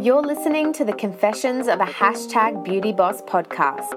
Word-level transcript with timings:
You're 0.00 0.22
listening 0.22 0.72
to 0.74 0.84
the 0.86 0.94
Confessions 0.94 1.68
of 1.68 1.78
a 1.78 1.84
Hashtag 1.84 2.64
Beauty 2.64 2.90
Boss 2.90 3.20
podcast. 3.20 3.92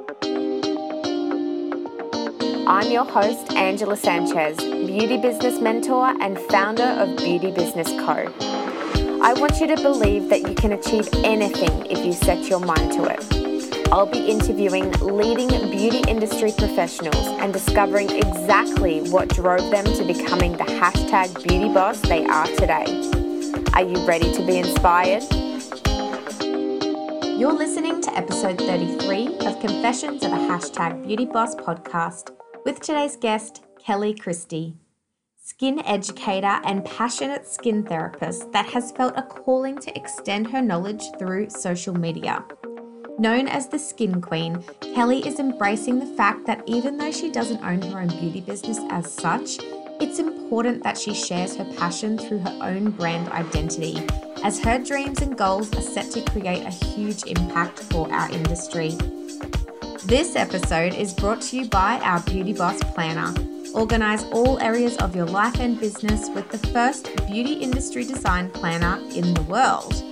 I'm 2.68 2.92
your 2.92 3.06
host, 3.06 3.54
Angela 3.54 3.96
Sanchez, 3.96 4.58
beauty 4.58 5.16
business 5.16 5.62
mentor 5.62 6.08
and 6.22 6.38
founder 6.52 6.84
of 6.84 7.16
Beauty 7.16 7.52
Business 7.52 7.88
Co. 7.88 8.30
I 9.24 9.34
want 9.38 9.62
you 9.62 9.68
to 9.68 9.78
believe 9.78 10.28
that 10.28 10.42
you 10.42 10.54
can 10.56 10.74
achieve 10.74 11.08
anything 11.24 11.86
if 11.86 12.06
you 12.06 12.12
set 12.12 12.50
your 12.50 12.60
mind 12.60 12.92
to 12.92 13.06
it. 13.06 13.88
I'll 13.94 14.06
be 14.06 14.26
interviewing 14.26 14.92
leading 15.00 15.48
beauty 15.72 16.02
industry 16.10 16.52
professionals 16.58 17.28
and 17.40 17.54
discovering 17.54 18.10
exactly 18.10 19.10
what 19.10 19.30
drove 19.30 19.72
them 19.72 19.86
to 19.86 20.04
becoming 20.04 20.52
the 20.52 20.66
hashtag 20.66 21.48
beauty 21.48 21.74
boss 21.74 22.02
they 22.02 22.26
are 22.26 22.48
today. 22.48 22.84
Are 23.74 23.84
you 23.84 24.06
ready 24.06 24.34
to 24.34 24.46
be 24.46 24.58
inspired? 24.58 25.24
You're 27.36 27.52
listening 27.52 28.00
to 28.04 28.16
episode 28.16 28.60
33 28.60 29.40
of 29.40 29.60
Confessions 29.60 30.24
of 30.24 30.32
a 30.34 30.38
Hashtag 30.38 31.06
Beauty 31.06 31.26
Boss 31.26 31.56
podcast 31.56 32.30
with 32.64 32.80
today's 32.80 33.16
guest, 33.16 33.66
Kelly 33.84 34.14
Christie, 34.14 34.76
skin 35.44 35.84
educator 35.84 36.62
and 36.64 36.86
passionate 36.86 37.48
skin 37.48 37.84
therapist 37.84 38.52
that 38.52 38.68
has 38.68 38.92
felt 38.92 39.18
a 39.18 39.24
calling 39.24 39.80
to 39.80 39.98
extend 39.98 40.52
her 40.52 40.62
knowledge 40.62 41.04
through 41.18 41.50
social 41.50 41.96
media. 41.96 42.46
Known 43.18 43.48
as 43.48 43.68
the 43.68 43.80
Skin 43.80 44.22
Queen, 44.22 44.64
Kelly 44.94 45.28
is 45.28 45.40
embracing 45.40 45.98
the 45.98 46.16
fact 46.16 46.46
that 46.46 46.62
even 46.68 46.98
though 46.98 47.12
she 47.12 47.32
doesn't 47.32 47.64
own 47.64 47.82
her 47.82 48.00
own 48.00 48.10
beauty 48.10 48.42
business 48.42 48.80
as 48.92 49.12
such, 49.12 49.58
it's 50.00 50.20
important 50.20 50.84
that 50.84 51.00
she 51.00 51.16
shares 51.16 51.56
her 51.56 51.66
passion 51.78 52.16
through 52.16 52.40
her 52.40 52.60
own 52.62 52.92
brand 52.92 53.28
identity 53.30 54.08
as 54.44 54.60
her 54.60 54.78
dreams 54.78 55.22
and 55.22 55.38
goals 55.38 55.74
are 55.76 55.82
set 55.82 56.12
to 56.12 56.22
create 56.32 56.66
a 56.66 56.70
huge 56.70 57.24
impact 57.24 57.80
for 57.80 58.14
our 58.14 58.30
industry. 58.30 58.90
This 60.06 60.36
episode 60.36 60.94
is 60.94 61.14
brought 61.14 61.42
to 61.44 61.58
you 61.58 61.70
by 61.70 62.00
our 62.02 62.20
Beauty 62.22 62.52
Boss 62.54 62.80
Planner. 62.94 63.34
Organize 63.74 64.24
all 64.26 64.60
areas 64.60 64.98
of 64.98 65.16
your 65.16 65.26
life 65.26 65.60
and 65.60 65.80
business 65.80 66.30
with 66.30 66.48
the 66.50 66.60
first 66.70 67.10
beauty 67.26 67.54
industry 67.54 68.04
design 68.04 68.52
planner 68.52 69.00
in 69.16 69.34
the 69.34 69.42
world. 69.44 70.04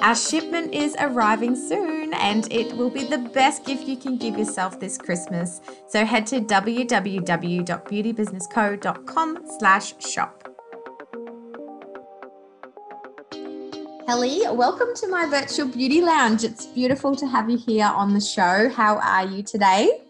Our 0.00 0.14
shipment 0.16 0.72
is 0.72 0.96
arriving 0.98 1.54
soon 1.54 2.14
and 2.14 2.50
it 2.52 2.74
will 2.76 2.90
be 2.90 3.04
the 3.04 3.18
best 3.18 3.64
gift 3.64 3.86
you 3.86 3.96
can 3.96 4.16
give 4.16 4.36
yourself 4.38 4.80
this 4.80 4.98
Christmas. 4.98 5.60
So 5.88 6.04
head 6.04 6.26
to 6.28 6.40
www.beautybusinessco.com 6.40 9.38
slash 9.58 9.94
shop. 10.04 10.41
Kelly, 14.06 14.40
welcome 14.50 14.88
to 14.96 15.06
my 15.06 15.26
virtual 15.26 15.68
beauty 15.68 16.00
lounge. 16.00 16.42
It's 16.42 16.66
beautiful 16.66 17.14
to 17.14 17.26
have 17.26 17.48
you 17.48 17.56
here 17.56 17.86
on 17.86 18.12
the 18.12 18.20
show. 18.20 18.68
How 18.68 18.98
are 18.98 19.24
you 19.24 19.44
today? 19.44 20.00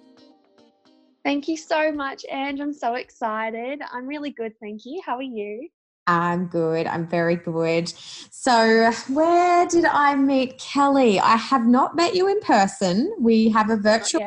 Thank 1.25 1.47
you 1.47 1.59
so 1.59 1.93
much, 1.93 2.25
Ange. 2.31 2.61
I'm 2.61 2.73
so 2.73 2.95
excited. 2.95 3.83
I'm 3.93 4.07
really 4.07 4.31
good, 4.31 4.55
thank 4.61 4.87
you. 4.87 5.03
How 5.05 5.17
are 5.17 5.23
you? 5.23 5.69
I'm 6.07 6.47
good. 6.47 6.87
I'm 6.87 7.07
very 7.07 7.37
good. 7.37 7.93
So, 8.31 8.91
where 9.11 9.67
did 9.67 9.85
I 9.85 10.17
meet 10.17 10.59
Kelly? 10.59 11.21
I 11.21 11.37
have 11.37 11.67
not 11.67 11.95
met 11.95 12.15
you 12.15 12.29
in 12.29 12.41
person. 12.41 13.15
We 13.21 13.51
have 13.51 13.69
a 13.69 13.77
virtual 13.77 14.23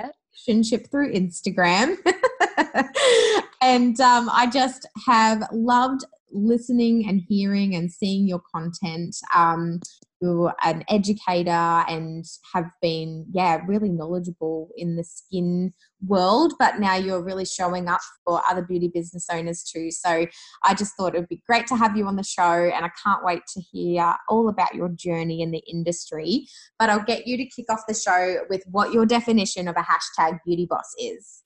relationship 0.48 0.92
through 0.92 1.12
Instagram. 1.14 1.98
and 3.62 4.00
um, 4.00 4.30
I 4.32 4.48
just 4.52 4.86
have 5.08 5.44
loved 5.52 6.06
listening 6.32 7.08
and 7.08 7.22
hearing 7.28 7.76
and 7.76 7.92
seeing 7.92 8.28
your 8.28 8.42
content. 8.54 9.16
Um, 9.34 9.80
you're 10.22 10.56
an 10.64 10.84
educator 10.90 11.52
and 11.52 12.26
have 12.54 12.66
been, 12.82 13.26
yeah, 13.32 13.62
really 13.68 13.90
knowledgeable 13.90 14.70
in 14.76 14.96
the 14.96 15.04
skin 15.04 15.74
world, 16.08 16.54
but 16.58 16.80
now 16.80 16.96
you're 16.96 17.24
really 17.24 17.46
showing 17.46 17.88
up 17.88 18.00
for 18.26 18.42
other 18.50 18.62
beauty 18.62 18.90
business 18.94 19.28
owners 19.32 19.64
too. 19.64 19.92
So 19.92 20.26
I 20.64 20.74
just 20.74 20.96
thought 20.96 21.16
it 21.16 21.20
would 21.20 21.30
be 21.30 21.44
great 21.48 21.68
to 21.68 21.76
have 21.76 21.98
you 21.98 22.08
on 22.08 22.16
the 22.16 22.24
show, 22.24 22.44
and 22.44 22.86
I 22.86 22.92
can't 23.04 23.24
wait 23.24 23.42
to 23.54 23.62
hear 23.62 24.16
all 24.30 24.50
about 24.50 24.74
your 24.74 24.90
journey 24.90 25.42
in 25.42 25.52
the 25.52 25.64
industry. 25.72 26.48
But 26.80 26.90
I'll 26.90 27.04
get 27.04 27.28
you 27.28 27.38
to 27.38 27.46
kick 27.46 27.66
off 27.70 27.82
the 27.88 27.94
show 27.94 28.38
with 28.50 28.64
what 28.72 28.94
your 28.94 29.06
definition 29.06 29.68
of 29.68 29.76
a 29.76 29.86
hashtag 29.86 30.40
beauty 30.46 30.66
boss 30.70 30.94
is. 30.98 31.44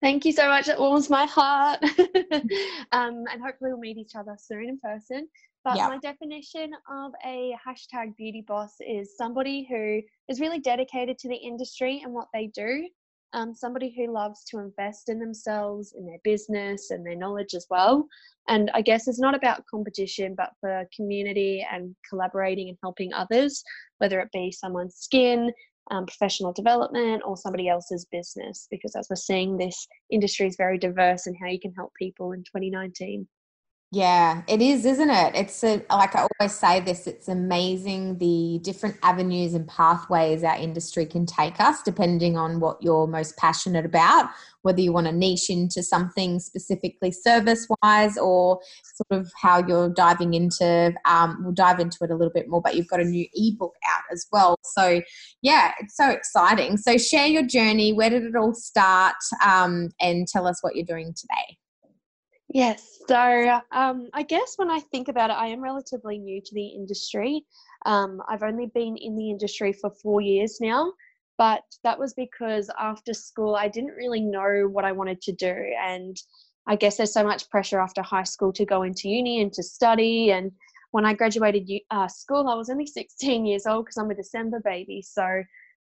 Thank 0.00 0.24
you 0.24 0.32
so 0.32 0.48
much. 0.48 0.68
It 0.68 0.78
warms 0.78 1.10
my 1.10 1.26
heart. 1.26 1.82
um, 2.92 3.24
and 3.30 3.42
hopefully 3.42 3.70
we'll 3.70 3.78
meet 3.78 3.98
each 3.98 4.14
other 4.14 4.36
soon 4.38 4.68
in 4.68 4.78
person. 4.78 5.28
But 5.64 5.76
my 5.76 5.98
definition 5.98 6.70
of 6.90 7.12
a 7.26 7.54
hashtag 7.66 8.16
beauty 8.16 8.44
boss 8.46 8.76
is 8.80 9.16
somebody 9.16 9.66
who 9.68 10.00
is 10.32 10.40
really 10.40 10.60
dedicated 10.60 11.18
to 11.18 11.28
the 11.28 11.36
industry 11.36 12.00
and 12.02 12.14
what 12.14 12.28
they 12.32 12.46
do. 12.46 12.88
Um, 13.34 13.54
somebody 13.54 13.94
who 13.94 14.10
loves 14.10 14.44
to 14.44 14.58
invest 14.58 15.10
in 15.10 15.18
themselves, 15.18 15.94
in 15.98 16.06
their 16.06 16.20
business, 16.24 16.90
and 16.90 17.04
their 17.04 17.16
knowledge 17.16 17.52
as 17.52 17.66
well. 17.68 18.06
And 18.48 18.70
I 18.72 18.80
guess 18.80 19.06
it's 19.06 19.20
not 19.20 19.34
about 19.34 19.66
competition, 19.66 20.34
but 20.34 20.52
for 20.60 20.88
community 20.96 21.66
and 21.70 21.94
collaborating 22.08 22.70
and 22.70 22.78
helping 22.82 23.12
others, 23.12 23.62
whether 23.98 24.20
it 24.20 24.32
be 24.32 24.50
someone's 24.50 24.96
skin, 24.96 25.52
um, 25.90 26.06
professional 26.06 26.52
development 26.52 27.22
or 27.24 27.36
somebody 27.36 27.68
else's 27.68 28.06
business 28.10 28.66
because 28.70 28.94
as 28.96 29.06
we're 29.08 29.16
seeing 29.16 29.56
this 29.56 29.86
industry 30.10 30.46
is 30.46 30.56
very 30.56 30.78
diverse 30.78 31.26
and 31.26 31.36
how 31.40 31.48
you 31.48 31.60
can 31.60 31.72
help 31.72 31.92
people 31.98 32.32
in 32.32 32.40
2019 32.40 33.26
yeah, 33.90 34.42
it 34.46 34.60
is, 34.60 34.84
isn't 34.84 35.08
it? 35.08 35.34
It's 35.34 35.64
a, 35.64 35.82
like 35.90 36.14
I 36.14 36.26
always 36.40 36.54
say 36.54 36.80
this, 36.80 37.06
it's 37.06 37.26
amazing 37.26 38.18
the 38.18 38.60
different 38.62 38.96
avenues 39.02 39.54
and 39.54 39.66
pathways 39.66 40.44
our 40.44 40.56
industry 40.56 41.06
can 41.06 41.24
take 41.24 41.58
us 41.58 41.82
depending 41.82 42.36
on 42.36 42.60
what 42.60 42.82
you're 42.82 43.06
most 43.06 43.38
passionate 43.38 43.86
about, 43.86 44.28
whether 44.60 44.82
you 44.82 44.92
want 44.92 45.06
to 45.06 45.12
niche 45.12 45.48
into 45.48 45.82
something 45.82 46.38
specifically 46.38 47.10
service 47.10 47.66
wise 47.82 48.18
or 48.18 48.60
sort 48.94 49.22
of 49.22 49.32
how 49.40 49.66
you're 49.66 49.88
diving 49.88 50.34
into, 50.34 50.92
um, 51.06 51.38
we'll 51.42 51.54
dive 51.54 51.80
into 51.80 51.96
it 52.02 52.10
a 52.10 52.14
little 52.14 52.32
bit 52.34 52.46
more, 52.46 52.60
but 52.60 52.76
you've 52.76 52.88
got 52.88 53.00
a 53.00 53.04
new 53.04 53.26
ebook 53.32 53.74
out 53.88 54.02
as 54.12 54.26
well. 54.30 54.58
So, 54.64 55.00
yeah, 55.40 55.72
it's 55.80 55.96
so 55.96 56.10
exciting. 56.10 56.76
So, 56.76 56.98
share 56.98 57.26
your 57.26 57.46
journey. 57.46 57.94
Where 57.94 58.10
did 58.10 58.24
it 58.24 58.36
all 58.36 58.52
start? 58.52 59.16
Um, 59.42 59.88
and 59.98 60.28
tell 60.28 60.46
us 60.46 60.62
what 60.62 60.76
you're 60.76 60.84
doing 60.84 61.14
today. 61.14 61.56
Yes. 62.48 63.00
So 63.06 63.60
um, 63.72 64.08
I 64.14 64.22
guess 64.22 64.54
when 64.56 64.70
I 64.70 64.80
think 64.80 65.08
about 65.08 65.30
it, 65.30 65.34
I 65.34 65.48
am 65.48 65.62
relatively 65.62 66.18
new 66.18 66.40
to 66.40 66.54
the 66.54 66.66
industry. 66.66 67.44
Um, 67.84 68.22
I've 68.28 68.42
only 68.42 68.66
been 68.66 68.96
in 68.96 69.16
the 69.16 69.30
industry 69.30 69.72
for 69.72 69.90
four 70.02 70.20
years 70.20 70.58
now, 70.60 70.92
but 71.36 71.62
that 71.84 71.98
was 71.98 72.14
because 72.14 72.70
after 72.78 73.12
school, 73.12 73.54
I 73.54 73.68
didn't 73.68 73.94
really 73.96 74.20
know 74.20 74.68
what 74.70 74.84
I 74.84 74.92
wanted 74.92 75.20
to 75.22 75.32
do. 75.32 75.54
And 75.82 76.16
I 76.66 76.76
guess 76.76 76.96
there's 76.96 77.12
so 77.12 77.24
much 77.24 77.48
pressure 77.50 77.80
after 77.80 78.02
high 78.02 78.24
school 78.24 78.52
to 78.54 78.64
go 78.64 78.82
into 78.82 79.08
uni 79.08 79.42
and 79.42 79.52
to 79.52 79.62
study. 79.62 80.30
And 80.30 80.52
when 80.90 81.04
I 81.04 81.12
graduated 81.12 81.70
uh, 81.90 82.08
school, 82.08 82.48
I 82.48 82.54
was 82.54 82.70
only 82.70 82.86
16 82.98 83.44
years 83.44 83.66
old 83.66 83.84
because 83.84 83.98
I'm 83.98 84.10
a 84.10 84.14
December 84.14 84.60
baby. 84.64 85.02
So 85.02 85.42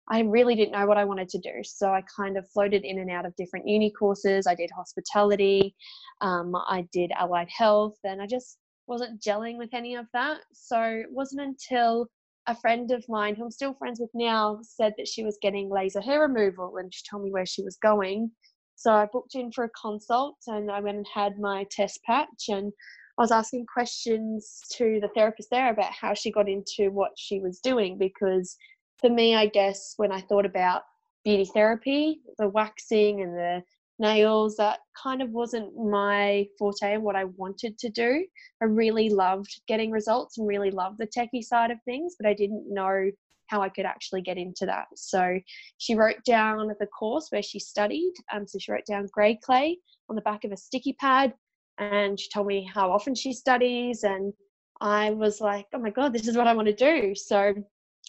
I 0.10 0.22
really 0.22 0.56
didn't 0.56 0.74
know 0.74 0.86
what 0.86 0.98
I 0.98 1.06
wanted 1.06 1.30
to 1.30 1.40
do. 1.40 1.64
So 1.64 1.90
I 1.90 2.04
kind 2.16 2.38
of 2.38 2.50
floated 2.52 2.84
in 2.84 3.00
and 3.00 3.10
out 3.10 3.26
of 3.26 3.36
different 3.36 3.68
uni 3.68 3.92
courses. 3.92 4.46
I 4.46 4.56
did 4.56 4.70
hospitality, 4.76 5.76
um, 6.22 6.56
I 6.56 6.88
did 6.92 7.12
allied 7.18 7.50
health, 7.50 7.98
and 8.04 8.22
I 8.22 8.28
just 8.28 8.58
wasn't 8.88 9.22
gelling 9.22 9.58
with 9.58 9.74
any 9.74 9.96
of 9.96 10.06
that. 10.14 10.42
So 10.54 10.80
it 10.80 11.08
wasn't 11.10 11.42
until 11.42 12.08
a 12.48 12.56
friend 12.56 12.92
of 12.92 13.04
mine, 13.10 13.36
who 13.36 13.46
I'm 13.46 13.52
still 13.52 13.74
friends 13.74 14.00
with 14.00 14.12
now, 14.14 14.60
said 14.62 14.94
that 14.98 15.08
she 15.08 15.24
was 15.24 15.40
getting 15.42 15.70
laser 15.70 16.02
hair 16.02 16.22
removal 16.22 16.78
and 16.78 16.94
she 16.94 17.02
told 17.10 17.24
me 17.24 17.32
where 17.32 17.46
she 17.46 17.64
was 17.64 17.78
going. 17.82 18.30
So 18.76 18.92
I 18.92 19.08
booked 19.12 19.36
in 19.36 19.52
for 19.52 19.64
a 19.64 19.70
consult 19.70 20.38
and 20.46 20.70
I 20.70 20.80
went 20.82 20.98
and 20.98 21.08
had 21.12 21.40
my 21.40 21.66
test 21.72 22.02
patch 22.04 22.50
and 22.50 22.72
I 23.18 23.22
was 23.22 23.32
asking 23.32 23.66
questions 23.74 24.62
to 24.74 25.00
the 25.02 25.08
therapist 25.16 25.50
there 25.50 25.72
about 25.72 25.94
how 25.94 26.14
she 26.14 26.32
got 26.32 26.50
into 26.50 26.92
what 26.92 27.12
she 27.16 27.40
was 27.40 27.60
doing 27.60 27.98
because 27.98 28.58
for 29.00 29.10
me, 29.10 29.36
I 29.36 29.48
guess, 29.48 29.94
when 29.98 30.12
I 30.12 30.22
thought 30.22 30.46
about 30.46 30.84
beauty 31.24 31.46
therapy, 31.46 32.22
the 32.38 32.48
waxing 32.48 33.22
and 33.22 33.34
the 33.34 33.64
nails, 34.00 34.58
that 34.58 34.80
kind 35.02 35.22
of 35.22 35.30
wasn't 35.32 35.76
my 35.76 36.48
forte 36.60 36.94
and 36.94 37.04
what 37.04 37.16
I 37.16 37.26
wanted 37.26 37.78
to 37.80 37.90
do. 37.90 38.26
I 38.62 38.66
really 38.66 39.10
loved 39.10 39.62
getting 39.68 39.92
results 39.92 40.38
and 40.38 40.48
really 40.48 40.72
loved 40.72 40.98
the 41.00 41.08
techie 41.08 41.44
side 41.44 41.72
of 41.72 41.78
things, 41.86 42.16
but 42.20 42.28
I 42.28 42.34
didn't 42.34 42.66
know 42.72 43.10
how 43.48 43.62
I 43.62 43.70
could 43.70 43.86
actually 43.86 44.22
get 44.22 44.38
into 44.38 44.66
that. 44.66 44.88
So 44.96 45.40
she 45.78 45.96
wrote 45.96 46.24
down 46.26 46.68
the 46.80 46.88
course 46.88 47.28
where 47.30 47.44
she 47.44 47.60
studied. 47.60 48.14
Um, 48.34 48.48
so 48.48 48.58
she 48.60 48.72
wrote 48.72 48.86
down 48.86 49.08
grey 49.12 49.40
clay 49.44 49.78
on 50.10 50.16
the 50.16 50.22
back 50.22 50.44
of 50.44 50.52
a 50.52 50.58
sticky 50.58 50.94
pad 50.94 51.34
and 51.78 52.20
she 52.20 52.30
told 52.30 52.48
me 52.48 52.70
how 52.74 52.92
often 52.92 53.16
she 53.16 53.34
studies 53.34 54.04
and 54.04 54.34
I 54.82 55.12
was 55.12 55.42
like, 55.42 55.68
oh 55.74 55.80
my 55.80 55.90
God, 55.90 56.14
this 56.14 56.28
is 56.28 56.36
what 56.36 56.48
I 56.48 56.54
want 56.54 56.68
to 56.68 56.76
do. 56.76 57.16
So 57.16 57.54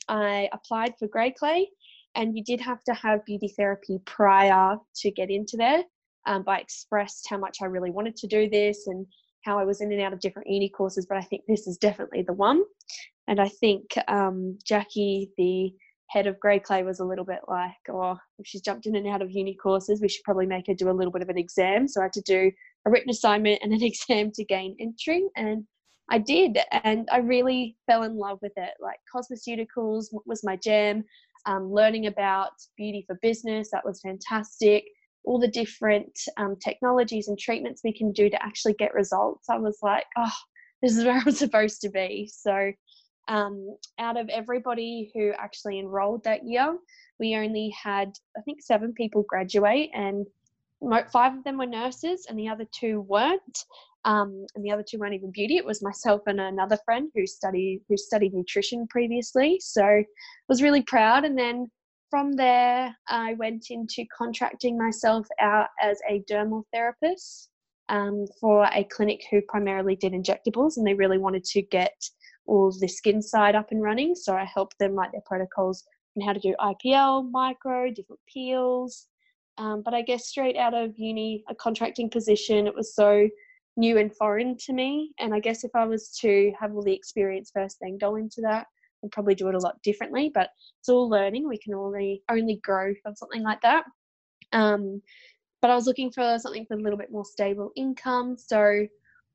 I 0.08 0.48
applied 0.52 0.94
for 0.98 1.08
grey 1.08 1.32
clay, 1.32 1.68
and 2.14 2.36
you 2.36 2.44
did 2.44 2.60
have 2.60 2.82
to 2.84 2.94
have 2.94 3.24
beauty 3.24 3.48
therapy 3.56 3.98
prior 4.04 4.76
to 4.96 5.10
get 5.10 5.30
into 5.30 5.56
there. 5.56 5.82
Um, 6.26 6.44
I 6.46 6.58
expressed 6.58 7.26
how 7.28 7.38
much 7.38 7.58
I 7.62 7.66
really 7.66 7.90
wanted 7.90 8.16
to 8.16 8.26
do 8.26 8.48
this 8.48 8.86
and 8.86 9.06
how 9.44 9.58
I 9.58 9.64
was 9.64 9.80
in 9.80 9.92
and 9.92 10.02
out 10.02 10.12
of 10.12 10.20
different 10.20 10.50
uni 10.50 10.68
courses, 10.68 11.06
but 11.06 11.18
I 11.18 11.22
think 11.22 11.42
this 11.46 11.66
is 11.66 11.78
definitely 11.78 12.22
the 12.22 12.32
one. 12.32 12.62
And 13.28 13.40
I 13.40 13.48
think 13.48 13.94
um, 14.08 14.58
Jackie, 14.64 15.30
the 15.36 15.72
head 16.08 16.26
of 16.26 16.38
Grey 16.40 16.58
Clay, 16.58 16.82
was 16.82 17.00
a 17.00 17.04
little 17.04 17.24
bit 17.24 17.40
like, 17.48 17.72
oh, 17.90 18.16
if 18.38 18.46
she's 18.46 18.60
jumped 18.60 18.86
in 18.86 18.96
and 18.96 19.06
out 19.06 19.22
of 19.22 19.30
uni 19.30 19.54
courses, 19.54 20.00
we 20.00 20.08
should 20.08 20.24
probably 20.24 20.46
make 20.46 20.66
her 20.66 20.74
do 20.74 20.90
a 20.90 20.92
little 20.92 21.12
bit 21.12 21.22
of 21.22 21.28
an 21.28 21.38
exam. 21.38 21.86
So 21.88 22.00
I 22.00 22.04
had 22.04 22.12
to 22.14 22.22
do 22.22 22.50
a 22.86 22.90
written 22.90 23.10
assignment 23.10 23.60
and 23.62 23.72
an 23.72 23.82
exam 23.84 24.32
to 24.32 24.44
gain 24.44 24.76
entry. 24.80 25.24
And 25.36 25.64
I 26.10 26.18
did. 26.18 26.58
And 26.84 27.08
I 27.10 27.18
really 27.18 27.76
fell 27.86 28.04
in 28.04 28.16
love 28.16 28.38
with 28.42 28.52
it. 28.56 28.74
Like 28.80 28.98
cosmeceuticals 29.14 30.06
was 30.24 30.44
my 30.44 30.56
jam. 30.56 31.04
Um, 31.46 31.72
learning 31.72 32.06
about 32.06 32.50
beauty 32.76 33.04
for 33.06 33.18
business, 33.22 33.70
that 33.70 33.84
was 33.84 34.00
fantastic. 34.00 34.84
All 35.24 35.38
the 35.38 35.48
different 35.48 36.18
um, 36.38 36.56
technologies 36.56 37.28
and 37.28 37.38
treatments 37.38 37.82
we 37.84 37.92
can 37.92 38.10
do 38.10 38.28
to 38.28 38.42
actually 38.42 38.74
get 38.74 38.94
results. 38.94 39.48
I 39.48 39.58
was 39.58 39.78
like, 39.80 40.06
oh, 40.16 40.32
this 40.82 40.96
is 40.96 41.04
where 41.04 41.22
I'm 41.24 41.32
supposed 41.32 41.80
to 41.82 41.88
be. 41.88 42.30
So, 42.32 42.72
um, 43.28 43.76
out 43.98 44.16
of 44.16 44.28
everybody 44.28 45.10
who 45.14 45.32
actually 45.36 45.80
enrolled 45.80 46.22
that 46.24 46.46
year, 46.46 46.76
we 47.18 47.36
only 47.36 47.70
had, 47.70 48.12
I 48.36 48.40
think, 48.42 48.62
seven 48.62 48.92
people 48.92 49.24
graduate, 49.28 49.90
and 49.94 50.26
five 51.12 51.36
of 51.36 51.44
them 51.44 51.58
were 51.58 51.66
nurses, 51.66 52.26
and 52.28 52.38
the 52.38 52.48
other 52.48 52.66
two 52.72 53.00
weren't. 53.00 53.64
Um, 54.06 54.46
and 54.54 54.64
the 54.64 54.70
other 54.70 54.84
two 54.88 54.98
weren't 54.98 55.14
even 55.14 55.32
beauty. 55.32 55.56
It 55.56 55.66
was 55.66 55.82
myself 55.82 56.22
and 56.26 56.40
another 56.40 56.78
friend 56.84 57.10
who 57.14 57.26
studied 57.26 57.82
who 57.88 57.96
studied 57.96 58.32
nutrition 58.32 58.86
previously. 58.88 59.58
So, 59.60 60.04
was 60.48 60.62
really 60.62 60.82
proud. 60.82 61.24
And 61.24 61.36
then 61.36 61.70
from 62.08 62.32
there, 62.32 62.96
I 63.08 63.34
went 63.34 63.66
into 63.70 64.04
contracting 64.16 64.78
myself 64.78 65.26
out 65.40 65.68
as 65.82 66.00
a 66.08 66.22
dermal 66.30 66.62
therapist 66.72 67.50
um, 67.88 68.26
for 68.40 68.68
a 68.72 68.84
clinic 68.84 69.22
who 69.30 69.40
primarily 69.48 69.96
did 69.96 70.12
injectables 70.12 70.76
and 70.76 70.86
they 70.86 70.94
really 70.94 71.18
wanted 71.18 71.44
to 71.44 71.62
get 71.62 71.94
all 72.46 72.72
the 72.80 72.88
skin 72.88 73.20
side 73.20 73.56
up 73.56 73.72
and 73.72 73.82
running. 73.82 74.14
So 74.14 74.34
I 74.34 74.44
helped 74.44 74.78
them 74.78 74.92
write 74.92 75.12
their 75.12 75.22
protocols 75.26 75.84
on 76.16 76.26
how 76.26 76.32
to 76.32 76.40
do 76.40 76.54
IPL, 76.60 77.30
micro, 77.30 77.90
different 77.90 78.20
peels. 78.32 79.08
Um, 79.58 79.82
but 79.84 79.94
I 79.94 80.02
guess 80.02 80.28
straight 80.28 80.56
out 80.56 80.74
of 80.74 80.92
uni, 80.96 81.42
a 81.48 81.54
contracting 81.54 82.10
position, 82.10 82.66
it 82.66 82.74
was 82.74 82.94
so 82.94 83.28
new 83.76 83.98
and 83.98 84.14
foreign 84.16 84.56
to 84.58 84.72
me. 84.72 85.12
And 85.18 85.34
I 85.34 85.40
guess 85.40 85.64
if 85.64 85.70
I 85.74 85.84
was 85.84 86.10
to 86.20 86.52
have 86.58 86.74
all 86.74 86.82
the 86.82 86.94
experience 86.94 87.50
first, 87.52 87.78
then 87.80 87.98
go 87.98 88.16
into 88.16 88.40
that, 88.42 88.66
I'd 89.04 89.10
probably 89.10 89.34
do 89.34 89.48
it 89.48 89.54
a 89.54 89.58
lot 89.58 89.80
differently. 89.82 90.30
But 90.32 90.50
it's 90.80 90.88
all 90.88 91.08
learning. 91.08 91.48
We 91.48 91.58
can 91.58 91.74
only 91.74 92.22
only 92.30 92.60
grow 92.62 92.94
from 93.02 93.14
something 93.14 93.42
like 93.42 93.60
that. 93.62 93.84
Um, 94.52 95.02
but 95.62 95.70
I 95.70 95.74
was 95.74 95.86
looking 95.86 96.10
for 96.10 96.38
something 96.38 96.66
with 96.68 96.78
a 96.78 96.82
little 96.82 96.98
bit 96.98 97.10
more 97.10 97.24
stable 97.24 97.72
income. 97.76 98.36
So 98.38 98.86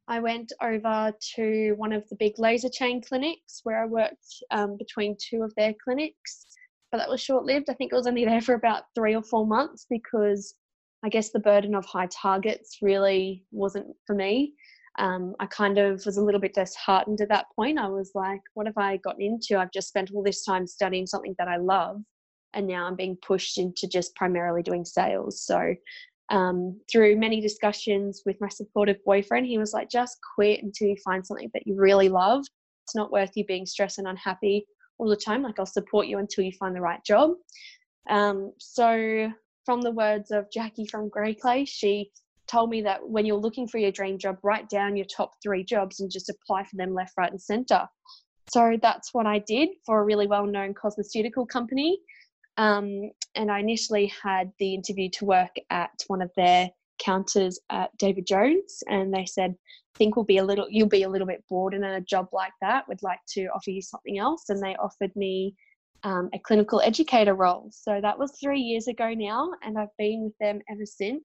I 0.07 0.19
went 0.19 0.51
over 0.61 1.13
to 1.35 1.73
one 1.73 1.93
of 1.93 2.07
the 2.09 2.15
big 2.15 2.37
laser 2.37 2.69
chain 2.69 3.01
clinics 3.01 3.61
where 3.63 3.81
I 3.81 3.85
worked 3.85 4.43
um, 4.51 4.77
between 4.77 5.15
two 5.19 5.43
of 5.43 5.53
their 5.55 5.73
clinics. 5.83 6.45
But 6.91 6.97
that 6.97 7.09
was 7.09 7.21
short 7.21 7.45
lived. 7.45 7.69
I 7.69 7.73
think 7.73 7.91
it 7.91 7.95
was 7.95 8.07
only 8.07 8.25
there 8.25 8.41
for 8.41 8.55
about 8.55 8.83
three 8.95 9.15
or 9.15 9.23
four 9.23 9.47
months 9.47 9.85
because 9.89 10.55
I 11.03 11.09
guess 11.09 11.31
the 11.31 11.39
burden 11.39 11.75
of 11.75 11.85
high 11.85 12.07
targets 12.07 12.77
really 12.81 13.45
wasn't 13.51 13.87
for 14.05 14.15
me. 14.15 14.53
Um, 14.99 15.35
I 15.39 15.45
kind 15.45 15.77
of 15.77 16.05
was 16.05 16.17
a 16.17 16.23
little 16.23 16.41
bit 16.41 16.53
disheartened 16.53 17.21
at 17.21 17.29
that 17.29 17.45
point. 17.55 17.79
I 17.79 17.87
was 17.87 18.11
like, 18.13 18.41
what 18.53 18.67
have 18.67 18.77
I 18.77 18.97
gotten 18.97 19.21
into? 19.21 19.57
I've 19.57 19.71
just 19.71 19.87
spent 19.87 20.11
all 20.13 20.21
this 20.21 20.43
time 20.43 20.67
studying 20.67 21.07
something 21.07 21.35
that 21.39 21.47
I 21.47 21.57
love, 21.57 22.01
and 22.53 22.67
now 22.67 22.85
I'm 22.85 22.95
being 22.95 23.17
pushed 23.25 23.57
into 23.57 23.87
just 23.87 24.15
primarily 24.15 24.61
doing 24.61 24.83
sales. 24.85 25.41
So 25.41 25.75
um, 26.29 26.79
through 26.91 27.17
many 27.17 27.41
discussions 27.41 28.21
with 28.25 28.37
my 28.39 28.49
supportive 28.49 28.97
boyfriend, 29.05 29.47
he 29.47 29.57
was 29.57 29.73
like, 29.73 29.89
just 29.89 30.17
quit 30.35 30.61
until 30.63 30.87
you 30.87 30.95
find 31.03 31.25
something 31.25 31.49
that 31.53 31.65
you 31.65 31.75
really 31.75 32.09
love. 32.09 32.45
It's 32.85 32.95
not 32.95 33.11
worth 33.11 33.31
you 33.35 33.45
being 33.45 33.65
stressed 33.65 33.97
and 33.97 34.07
unhappy 34.07 34.65
all 34.97 35.09
the 35.09 35.15
time. 35.15 35.41
Like, 35.41 35.59
I'll 35.59 35.65
support 35.65 36.07
you 36.07 36.19
until 36.19 36.43
you 36.43 36.51
find 36.59 36.75
the 36.75 36.81
right 36.81 37.03
job. 37.05 37.31
Um, 38.09 38.53
so, 38.59 39.31
from 39.65 39.81
the 39.81 39.91
words 39.91 40.31
of 40.31 40.51
Jackie 40.51 40.85
from 40.85 41.09
Grey 41.09 41.33
Clay, 41.33 41.65
she 41.65 42.11
told 42.47 42.69
me 42.69 42.81
that 42.81 43.07
when 43.07 43.25
you're 43.25 43.37
looking 43.37 43.67
for 43.67 43.77
your 43.77 43.91
dream 43.91 44.17
job, 44.17 44.37
write 44.43 44.69
down 44.69 44.95
your 44.95 45.05
top 45.05 45.33
three 45.41 45.63
jobs 45.63 45.99
and 45.99 46.11
just 46.11 46.29
apply 46.29 46.63
for 46.63 46.75
them 46.75 46.93
left, 46.93 47.13
right, 47.17 47.31
and 47.31 47.41
center. 47.41 47.87
So 48.51 48.77
that's 48.81 49.13
what 49.13 49.25
I 49.25 49.39
did 49.39 49.69
for 49.85 50.01
a 50.01 50.03
really 50.03 50.27
well 50.27 50.45
known 50.45 50.73
cosmeceutical 50.73 51.47
company. 51.47 51.99
Um, 52.57 53.11
and 53.35 53.49
I 53.49 53.59
initially 53.59 54.11
had 54.21 54.51
the 54.59 54.73
interview 54.73 55.09
to 55.13 55.25
work 55.25 55.55
at 55.69 55.91
one 56.07 56.21
of 56.21 56.31
their 56.35 56.69
counters 56.99 57.59
at 57.69 57.95
David 57.97 58.27
Jones, 58.27 58.83
and 58.87 59.13
they 59.13 59.25
said, 59.25 59.51
I 59.51 59.97
"Think 59.97 60.15
we'll 60.15 60.25
be 60.25 60.37
a 60.37 60.43
little, 60.43 60.67
you'll 60.69 60.87
be 60.87 61.03
a 61.03 61.09
little 61.09 61.27
bit 61.27 61.43
bored 61.49 61.73
in 61.73 61.83
a 61.83 62.01
job 62.01 62.27
like 62.33 62.53
that. 62.61 62.87
We'd 62.87 63.01
like 63.01 63.21
to 63.29 63.45
offer 63.47 63.71
you 63.71 63.81
something 63.81 64.17
else." 64.17 64.49
And 64.49 64.61
they 64.61 64.75
offered 64.75 65.15
me 65.15 65.55
um, 66.03 66.29
a 66.33 66.39
clinical 66.39 66.81
educator 66.81 67.35
role. 67.35 67.69
So 67.71 67.99
that 68.01 68.17
was 68.17 68.37
three 68.41 68.59
years 68.59 68.87
ago 68.87 69.13
now, 69.13 69.51
and 69.61 69.77
I've 69.77 69.95
been 69.97 70.23
with 70.23 70.37
them 70.39 70.61
ever 70.69 70.85
since. 70.85 71.23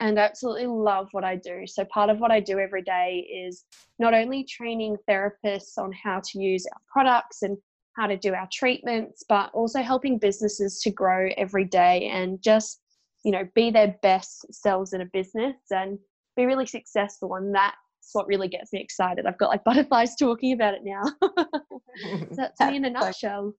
And 0.00 0.18
I 0.18 0.24
absolutely 0.24 0.66
love 0.66 1.08
what 1.12 1.22
I 1.22 1.36
do. 1.36 1.62
So, 1.66 1.84
part 1.84 2.10
of 2.10 2.18
what 2.18 2.32
I 2.32 2.40
do 2.40 2.58
every 2.58 2.82
day 2.82 3.26
is 3.46 3.64
not 3.98 4.14
only 4.14 4.44
training 4.44 4.96
therapists 5.08 5.78
on 5.78 5.92
how 5.92 6.20
to 6.24 6.40
use 6.40 6.66
our 6.72 6.80
products 6.92 7.42
and 7.42 7.56
how 7.96 8.06
to 8.06 8.16
do 8.16 8.34
our 8.34 8.48
treatments, 8.52 9.22
but 9.28 9.50
also 9.52 9.80
helping 9.80 10.18
businesses 10.18 10.80
to 10.80 10.90
grow 10.90 11.28
every 11.36 11.64
day 11.64 12.08
and 12.08 12.42
just, 12.42 12.80
you 13.24 13.30
know, 13.30 13.46
be 13.54 13.70
their 13.70 13.96
best 14.02 14.52
selves 14.52 14.92
in 14.92 15.02
a 15.02 15.06
business 15.12 15.56
and 15.70 15.98
be 16.36 16.46
really 16.46 16.66
successful. 16.66 17.34
And 17.36 17.54
that's 17.54 17.76
what 18.12 18.26
really 18.26 18.48
gets 18.48 18.72
me 18.72 18.80
excited. 18.80 19.26
I've 19.26 19.38
got 19.38 19.50
like 19.50 19.64
butterflies 19.64 20.16
talking 20.16 20.52
about 20.52 20.74
it 20.74 20.82
now. 20.84 21.02
that's 22.30 22.60
me 22.60 22.76
in 22.76 22.84
a 22.84 22.90
nutshell. 22.98 23.54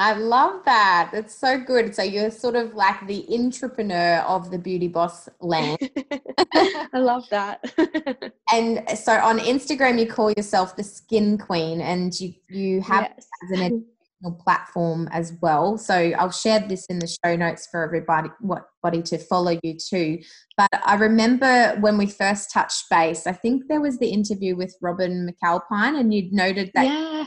I 0.00 0.12
love 0.12 0.64
that. 0.64 1.10
It's 1.12 1.34
so 1.34 1.58
good. 1.58 1.92
So 1.92 2.04
you're 2.04 2.30
sort 2.30 2.54
of 2.54 2.72
like 2.74 3.04
the 3.08 3.26
entrepreneur 3.34 4.18
of 4.28 4.52
the 4.52 4.58
beauty 4.58 4.86
boss 4.86 5.28
land. 5.40 5.76
I 6.54 6.98
love 6.98 7.28
that. 7.30 7.64
and 8.52 8.88
so 8.96 9.14
on 9.14 9.40
Instagram, 9.40 9.98
you 9.98 10.06
call 10.06 10.30
yourself 10.30 10.76
the 10.76 10.84
skin 10.84 11.36
queen, 11.36 11.80
and 11.80 12.18
you 12.20 12.32
you 12.48 12.80
have 12.82 13.10
yes. 13.16 13.26
as 13.42 13.58
an 13.58 13.64
educational 13.64 14.40
platform 14.44 15.08
as 15.10 15.32
well. 15.42 15.76
So 15.76 15.94
I'll 15.94 16.30
share 16.30 16.60
this 16.60 16.86
in 16.86 17.00
the 17.00 17.16
show 17.24 17.34
notes 17.34 17.66
for 17.68 17.82
everybody, 17.82 18.28
what 18.38 18.66
body 18.84 19.02
to 19.02 19.18
follow 19.18 19.58
you 19.64 19.76
too. 19.78 20.20
But 20.56 20.70
I 20.86 20.94
remember 20.94 21.76
when 21.80 21.98
we 21.98 22.06
first 22.06 22.52
touched 22.52 22.84
base, 22.88 23.26
I 23.26 23.32
think 23.32 23.64
there 23.68 23.80
was 23.80 23.98
the 23.98 24.10
interview 24.10 24.54
with 24.54 24.76
Robin 24.80 25.28
McAlpine, 25.28 25.98
and 25.98 26.14
you'd 26.14 26.32
noted 26.32 26.70
that. 26.74 26.86
Yeah 26.86 27.26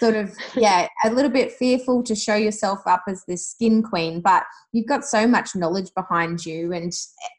sort 0.00 0.16
of 0.16 0.36
yeah 0.56 0.88
a 1.04 1.10
little 1.10 1.30
bit 1.30 1.52
fearful 1.52 2.02
to 2.02 2.14
show 2.14 2.34
yourself 2.34 2.80
up 2.86 3.02
as 3.08 3.22
this 3.28 3.48
skin 3.48 3.82
queen 3.82 4.20
but 4.20 4.42
you've 4.72 4.86
got 4.88 5.04
so 5.04 5.26
much 5.26 5.54
knowledge 5.54 5.90
behind 5.94 6.44
you 6.44 6.72
and 6.72 6.92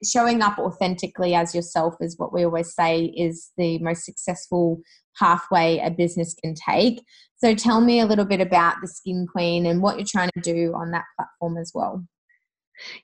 showing 0.04 0.42
up 0.42 0.58
authentically 0.58 1.36
as 1.36 1.54
yourself 1.54 1.96
is 2.00 2.18
what 2.18 2.34
we 2.34 2.46
always 2.46 2.74
say 2.74 3.06
is 3.18 3.52
the 3.58 3.78
most 3.80 4.06
successful 4.06 4.82
pathway 5.18 5.80
a 5.84 5.90
business 5.90 6.34
can 6.34 6.54
take. 6.54 7.04
So 7.38 7.56
tell 7.56 7.82
me 7.82 8.00
a 8.00 8.06
little 8.06 8.26
bit 8.26 8.42
about 8.42 8.76
the 8.82 8.88
skin 8.88 9.28
queen 9.28 9.66
and 9.66 9.82
what 9.82 9.98
you're 9.98 10.08
trying 10.10 10.32
to 10.36 10.42
do 10.42 10.74
on 10.76 10.92
that 10.92 11.06
platform 11.18 11.58
as 11.58 11.72
well. 11.74 12.06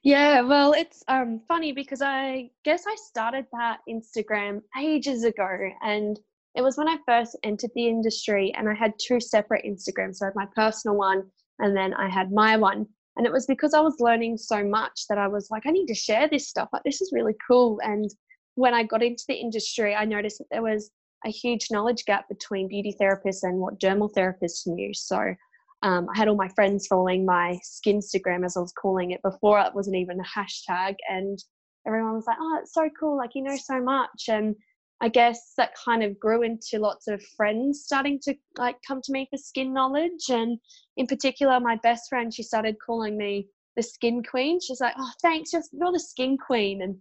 Yeah, 0.03 0.41
well, 0.41 0.73
it's 0.73 1.01
um, 1.07 1.41
funny 1.47 1.71
because 1.71 2.01
I 2.01 2.49
guess 2.65 2.83
I 2.87 2.95
started 2.95 3.45
that 3.53 3.79
Instagram 3.87 4.61
ages 4.77 5.23
ago, 5.23 5.47
and 5.81 6.19
it 6.55 6.61
was 6.61 6.77
when 6.77 6.89
I 6.89 6.97
first 7.05 7.37
entered 7.43 7.71
the 7.75 7.87
industry 7.87 8.53
and 8.57 8.67
I 8.67 8.73
had 8.73 8.93
two 8.99 9.19
separate 9.19 9.65
Instagrams. 9.65 10.17
So 10.17 10.25
I 10.25 10.27
had 10.27 10.35
my 10.35 10.47
personal 10.55 10.97
one 10.97 11.23
and 11.59 11.75
then 11.75 11.93
I 11.93 12.09
had 12.09 12.31
my 12.31 12.57
one. 12.57 12.85
And 13.17 13.25
it 13.25 13.31
was 13.31 13.45
because 13.45 13.73
I 13.73 13.81
was 13.81 13.99
learning 13.99 14.37
so 14.37 14.63
much 14.63 15.07
that 15.09 15.17
I 15.17 15.27
was 15.27 15.49
like, 15.51 15.63
I 15.65 15.71
need 15.71 15.87
to 15.87 15.95
share 15.95 16.27
this 16.29 16.47
stuff. 16.47 16.69
Like, 16.71 16.83
this 16.83 17.01
is 17.01 17.11
really 17.13 17.35
cool. 17.45 17.79
And 17.83 18.09
when 18.55 18.73
I 18.73 18.83
got 18.83 19.03
into 19.03 19.23
the 19.27 19.35
industry, 19.35 19.95
I 19.95 20.05
noticed 20.05 20.39
that 20.39 20.47
there 20.49 20.61
was 20.61 20.91
a 21.25 21.29
huge 21.29 21.67
knowledge 21.71 22.05
gap 22.05 22.27
between 22.29 22.67
beauty 22.67 22.95
therapists 22.99 23.43
and 23.43 23.59
what 23.59 23.79
dermal 23.79 24.11
therapists 24.13 24.65
knew. 24.65 24.93
So 24.93 25.35
um, 25.83 26.07
I 26.13 26.17
had 26.17 26.27
all 26.27 26.35
my 26.35 26.49
friends 26.49 26.87
following 26.87 27.25
my 27.25 27.59
skin 27.63 27.99
Instagram, 27.99 28.45
as 28.45 28.55
I 28.55 28.61
was 28.61 28.73
calling 28.73 29.11
it 29.11 29.21
before 29.23 29.59
it 29.59 29.75
wasn't 29.75 29.97
even 29.97 30.19
a 30.19 30.23
hashtag. 30.23 30.95
And 31.09 31.37
everyone 31.85 32.13
was 32.13 32.27
like, 32.27 32.37
oh, 32.39 32.59
it's 32.61 32.73
so 32.73 32.89
cool. 32.99 33.17
Like, 33.17 33.31
you 33.35 33.43
know 33.43 33.57
so 33.57 33.81
much. 33.81 34.29
And 34.29 34.55
I 35.01 35.09
guess 35.09 35.53
that 35.57 35.73
kind 35.83 36.03
of 36.03 36.19
grew 36.19 36.43
into 36.43 36.77
lots 36.77 37.07
of 37.07 37.23
friends 37.35 37.81
starting 37.83 38.19
to 38.23 38.35
like 38.57 38.77
come 38.87 39.01
to 39.01 39.11
me 39.11 39.27
for 39.31 39.37
skin 39.37 39.73
knowledge. 39.73 40.29
And 40.29 40.59
in 40.95 41.07
particular, 41.07 41.59
my 41.59 41.77
best 41.81 42.07
friend, 42.07 42.31
she 42.31 42.43
started 42.43 42.77
calling 42.85 43.17
me 43.17 43.47
the 43.75 43.81
skin 43.81 44.21
queen. 44.23 44.59
She's 44.61 44.79
like, 44.79 44.93
oh, 44.97 45.11
thanks, 45.21 45.53
you're, 45.53 45.63
the 45.71 45.99
skin 45.99 46.37
queen. 46.37 46.83
And 46.83 46.97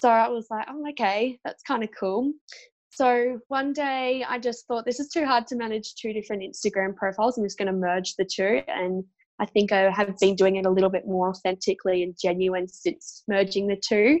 so 0.00 0.08
I 0.08 0.28
was 0.28 0.46
like, 0.50 0.66
oh, 0.70 0.88
okay, 0.90 1.38
that's 1.44 1.62
kind 1.62 1.84
of 1.84 1.90
cool. 1.98 2.32
So 2.90 3.38
one 3.48 3.74
day 3.74 4.24
I 4.26 4.38
just 4.38 4.66
thought 4.66 4.86
this 4.86 5.00
is 5.00 5.08
too 5.08 5.26
hard 5.26 5.46
to 5.48 5.56
manage 5.56 5.94
two 5.96 6.14
different 6.14 6.42
Instagram 6.42 6.96
profiles. 6.96 7.36
I'm 7.36 7.44
just 7.44 7.58
going 7.58 7.66
to 7.66 7.74
merge 7.74 8.14
the 8.14 8.24
two. 8.24 8.62
And 8.68 9.04
I 9.38 9.44
think 9.44 9.72
I 9.72 9.90
have 9.90 10.18
been 10.18 10.36
doing 10.36 10.56
it 10.56 10.64
a 10.64 10.70
little 10.70 10.88
bit 10.88 11.06
more 11.06 11.28
authentically 11.28 12.02
and 12.02 12.16
genuine 12.18 12.66
since 12.66 13.22
merging 13.28 13.66
the 13.66 13.76
two. 13.76 14.20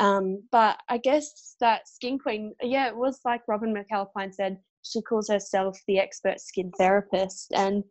Um, 0.00 0.42
but 0.50 0.80
I 0.88 0.96
guess 0.96 1.56
that 1.60 1.86
Skin 1.86 2.18
Queen, 2.18 2.54
yeah, 2.62 2.88
it 2.88 2.96
was 2.96 3.20
like 3.24 3.42
Robin 3.46 3.74
McAlpine 3.74 4.34
said, 4.34 4.58
she 4.82 5.02
calls 5.02 5.28
herself 5.28 5.78
the 5.86 5.98
expert 5.98 6.40
skin 6.40 6.72
therapist. 6.78 7.52
And 7.54 7.84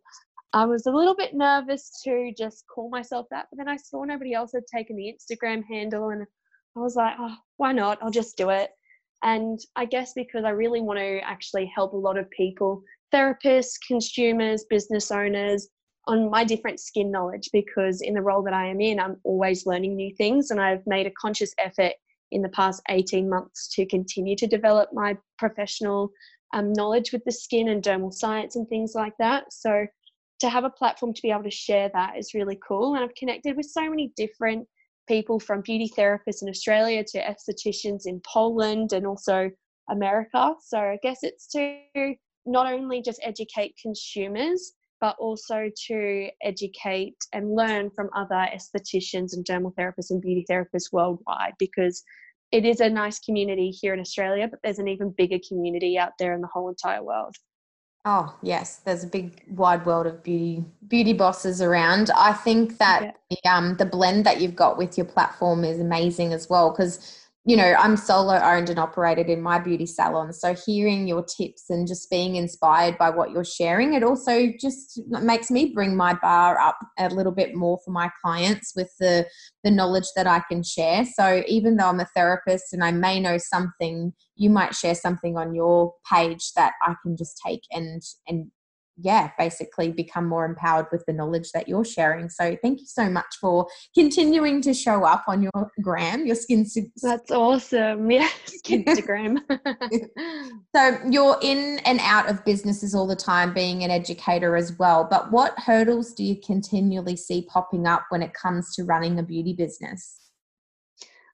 I 0.52 0.66
was 0.66 0.86
a 0.86 0.90
little 0.90 1.14
bit 1.14 1.34
nervous 1.34 2.02
to 2.04 2.32
just 2.36 2.64
call 2.66 2.90
myself 2.90 3.26
that, 3.30 3.46
but 3.50 3.58
then 3.58 3.68
I 3.68 3.76
saw 3.76 4.02
nobody 4.02 4.34
else 4.34 4.50
had 4.52 4.66
taken 4.66 4.96
the 4.96 5.14
Instagram 5.14 5.62
handle 5.64 6.10
and 6.10 6.26
I 6.76 6.80
was 6.80 6.96
like, 6.96 7.14
oh, 7.18 7.36
why 7.58 7.70
not? 7.72 7.98
I'll 8.02 8.10
just 8.10 8.36
do 8.36 8.50
it. 8.50 8.70
And 9.22 9.60
I 9.76 9.84
guess 9.84 10.12
because 10.14 10.44
I 10.44 10.50
really 10.50 10.80
want 10.80 10.98
to 10.98 11.20
actually 11.20 11.70
help 11.72 11.92
a 11.92 11.96
lot 11.96 12.18
of 12.18 12.28
people, 12.30 12.82
therapists, 13.14 13.74
consumers, 13.86 14.64
business 14.68 15.12
owners, 15.12 15.68
on 16.06 16.30
my 16.30 16.44
different 16.44 16.80
skin 16.80 17.10
knowledge 17.10 17.50
because 17.52 18.00
in 18.00 18.14
the 18.14 18.22
role 18.22 18.42
that 18.42 18.54
I 18.54 18.66
am 18.66 18.80
in, 18.80 18.98
I'm 18.98 19.16
always 19.24 19.66
learning 19.66 19.96
new 19.96 20.14
things. 20.14 20.50
And 20.50 20.60
I've 20.60 20.86
made 20.86 21.06
a 21.06 21.12
conscious 21.12 21.54
effort 21.58 21.92
in 22.32 22.42
the 22.42 22.48
past 22.50 22.82
18 22.88 23.28
months 23.28 23.68
to 23.74 23.86
continue 23.86 24.36
to 24.36 24.46
develop 24.46 24.90
my 24.92 25.16
professional 25.38 26.10
um, 26.52 26.72
knowledge 26.72 27.12
with 27.12 27.24
the 27.24 27.32
skin 27.32 27.68
and 27.68 27.82
dermal 27.82 28.12
science 28.12 28.56
and 28.56 28.68
things 28.68 28.92
like 28.94 29.14
that. 29.18 29.52
So 29.52 29.86
to 30.40 30.48
have 30.48 30.64
a 30.64 30.70
platform 30.70 31.12
to 31.12 31.22
be 31.22 31.30
able 31.30 31.44
to 31.44 31.50
share 31.50 31.90
that 31.92 32.16
is 32.16 32.34
really 32.34 32.58
cool. 32.66 32.94
And 32.94 33.04
I've 33.04 33.14
connected 33.14 33.56
with 33.56 33.66
so 33.66 33.88
many 33.88 34.12
different 34.16 34.66
people 35.06 35.38
from 35.38 35.60
beauty 35.60 35.90
therapists 35.96 36.42
in 36.42 36.48
Australia 36.48 37.04
to 37.04 37.22
estheticians 37.22 38.06
in 38.06 38.20
Poland 38.26 38.92
and 38.92 39.06
also 39.06 39.50
America. 39.90 40.54
So 40.62 40.78
I 40.78 40.98
guess 41.02 41.18
it's 41.22 41.46
to 41.48 42.14
not 42.46 42.72
only 42.72 43.02
just 43.02 43.20
educate 43.22 43.74
consumers, 43.80 44.72
but 45.00 45.16
also 45.18 45.70
to 45.88 46.28
educate 46.42 47.16
and 47.32 47.54
learn 47.54 47.90
from 47.90 48.10
other 48.14 48.46
estheticians 48.54 49.32
and 49.32 49.44
dermal 49.44 49.74
therapists 49.74 50.10
and 50.10 50.20
beauty 50.20 50.44
therapists 50.50 50.92
worldwide 50.92 51.54
because 51.58 52.02
it 52.52 52.64
is 52.64 52.80
a 52.80 52.90
nice 52.90 53.18
community 53.20 53.70
here 53.70 53.94
in 53.94 54.00
Australia, 54.00 54.48
but 54.48 54.58
there's 54.62 54.78
an 54.78 54.88
even 54.88 55.14
bigger 55.16 55.38
community 55.46 55.96
out 55.96 56.12
there 56.18 56.34
in 56.34 56.40
the 56.40 56.48
whole 56.52 56.68
entire 56.68 57.02
world. 57.02 57.34
Oh 58.04 58.34
yes, 58.42 58.78
there's 58.78 59.04
a 59.04 59.06
big 59.06 59.44
wide 59.50 59.84
world 59.84 60.06
of 60.06 60.22
beauty 60.22 60.64
beauty 60.88 61.12
bosses 61.12 61.60
around. 61.60 62.10
I 62.16 62.32
think 62.32 62.78
that 62.78 63.02
yeah. 63.02 63.36
the, 63.42 63.50
um, 63.50 63.76
the 63.76 63.84
blend 63.84 64.24
that 64.24 64.40
you've 64.40 64.56
got 64.56 64.78
with 64.78 64.96
your 64.96 65.04
platform 65.04 65.64
is 65.64 65.78
amazing 65.78 66.32
as 66.32 66.48
well 66.48 66.70
because 66.70 67.28
you 67.46 67.56
know, 67.56 67.74
I'm 67.78 67.96
solo 67.96 68.34
owned 68.34 68.68
and 68.68 68.78
operated 68.78 69.30
in 69.30 69.40
my 69.40 69.58
beauty 69.58 69.86
salon. 69.86 70.32
So 70.34 70.54
hearing 70.54 71.08
your 71.08 71.24
tips 71.24 71.70
and 71.70 71.88
just 71.88 72.10
being 72.10 72.36
inspired 72.36 72.98
by 72.98 73.08
what 73.08 73.30
you're 73.30 73.44
sharing, 73.44 73.94
it 73.94 74.02
also 74.02 74.48
just 74.60 75.00
makes 75.08 75.50
me 75.50 75.72
bring 75.74 75.96
my 75.96 76.12
bar 76.12 76.58
up 76.58 76.78
a 76.98 77.08
little 77.08 77.32
bit 77.32 77.54
more 77.54 77.78
for 77.82 77.92
my 77.92 78.10
clients 78.22 78.74
with 78.76 78.92
the 79.00 79.26
the 79.64 79.70
knowledge 79.70 80.08
that 80.16 80.26
I 80.26 80.42
can 80.50 80.62
share. 80.62 81.06
So 81.06 81.42
even 81.48 81.76
though 81.76 81.88
I'm 81.88 82.00
a 82.00 82.08
therapist 82.14 82.74
and 82.74 82.84
I 82.84 82.92
may 82.92 83.18
know 83.20 83.38
something, 83.38 84.12
you 84.36 84.50
might 84.50 84.74
share 84.74 84.94
something 84.94 85.38
on 85.38 85.54
your 85.54 85.94
page 86.12 86.52
that 86.56 86.74
I 86.82 86.94
can 87.02 87.16
just 87.16 87.40
take 87.44 87.62
and 87.70 88.02
and 88.28 88.50
yeah, 89.02 89.30
basically 89.38 89.92
become 89.92 90.28
more 90.28 90.44
empowered 90.44 90.86
with 90.92 91.04
the 91.06 91.12
knowledge 91.12 91.52
that 91.52 91.68
you're 91.68 91.84
sharing. 91.84 92.28
So 92.28 92.56
thank 92.62 92.80
you 92.80 92.86
so 92.86 93.08
much 93.08 93.36
for 93.40 93.66
continuing 93.94 94.62
to 94.62 94.74
show 94.74 95.04
up 95.04 95.24
on 95.28 95.42
your 95.42 95.70
gram, 95.82 96.26
your 96.26 96.36
skin. 96.36 96.66
That's 97.02 97.30
awesome. 97.30 98.10
Yeah, 98.10 98.28
Instagram. 98.66 99.38
so 100.76 100.98
you're 101.10 101.38
in 101.42 101.80
and 101.84 102.00
out 102.02 102.28
of 102.28 102.44
businesses 102.44 102.94
all 102.94 103.06
the 103.06 103.16
time, 103.16 103.54
being 103.54 103.84
an 103.84 103.90
educator 103.90 104.56
as 104.56 104.78
well. 104.78 105.06
But 105.10 105.30
what 105.30 105.58
hurdles 105.58 106.12
do 106.12 106.24
you 106.24 106.36
continually 106.44 107.16
see 107.16 107.46
popping 107.50 107.86
up 107.86 108.04
when 108.10 108.22
it 108.22 108.34
comes 108.34 108.74
to 108.76 108.84
running 108.84 109.18
a 109.18 109.22
beauty 109.22 109.54
business? 109.54 110.16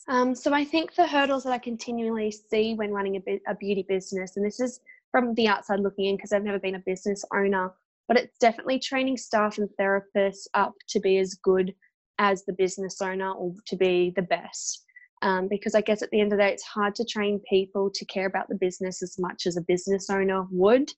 Um, 0.08 0.34
so 0.34 0.52
I 0.52 0.64
think 0.64 0.94
the 0.94 1.06
hurdles 1.06 1.44
that 1.44 1.52
I 1.52 1.58
continually 1.58 2.30
see 2.30 2.74
when 2.74 2.92
running 2.92 3.16
a, 3.16 3.40
a 3.48 3.54
beauty 3.56 3.84
business, 3.88 4.36
and 4.36 4.46
this 4.46 4.60
is 4.60 4.80
from 5.16 5.32
the 5.32 5.48
outside 5.48 5.80
looking 5.80 6.04
in 6.04 6.16
because 6.16 6.30
I've 6.30 6.44
never 6.44 6.58
been 6.58 6.74
a 6.74 6.82
business 6.84 7.24
owner, 7.34 7.72
but 8.06 8.18
it's 8.18 8.36
definitely 8.36 8.78
training 8.78 9.16
staff 9.16 9.56
and 9.56 9.66
therapists 9.80 10.46
up 10.52 10.74
to 10.90 11.00
be 11.00 11.16
as 11.16 11.32
good 11.42 11.74
as 12.18 12.44
the 12.44 12.52
business 12.52 13.00
owner 13.00 13.32
or 13.32 13.54
to 13.66 13.76
be 13.76 14.12
the 14.14 14.20
best. 14.20 14.84
Um, 15.22 15.48
because 15.48 15.74
I 15.74 15.80
guess 15.80 16.02
at 16.02 16.10
the 16.10 16.20
end 16.20 16.34
of 16.34 16.38
the 16.38 16.44
day, 16.44 16.52
it's 16.52 16.64
hard 16.64 16.94
to 16.96 17.04
train 17.06 17.40
people 17.48 17.90
to 17.94 18.04
care 18.04 18.26
about 18.26 18.50
the 18.50 18.56
business 18.56 19.02
as 19.02 19.18
much 19.18 19.46
as 19.46 19.56
a 19.56 19.62
business 19.62 20.10
owner 20.10 20.44
would. 20.50 20.92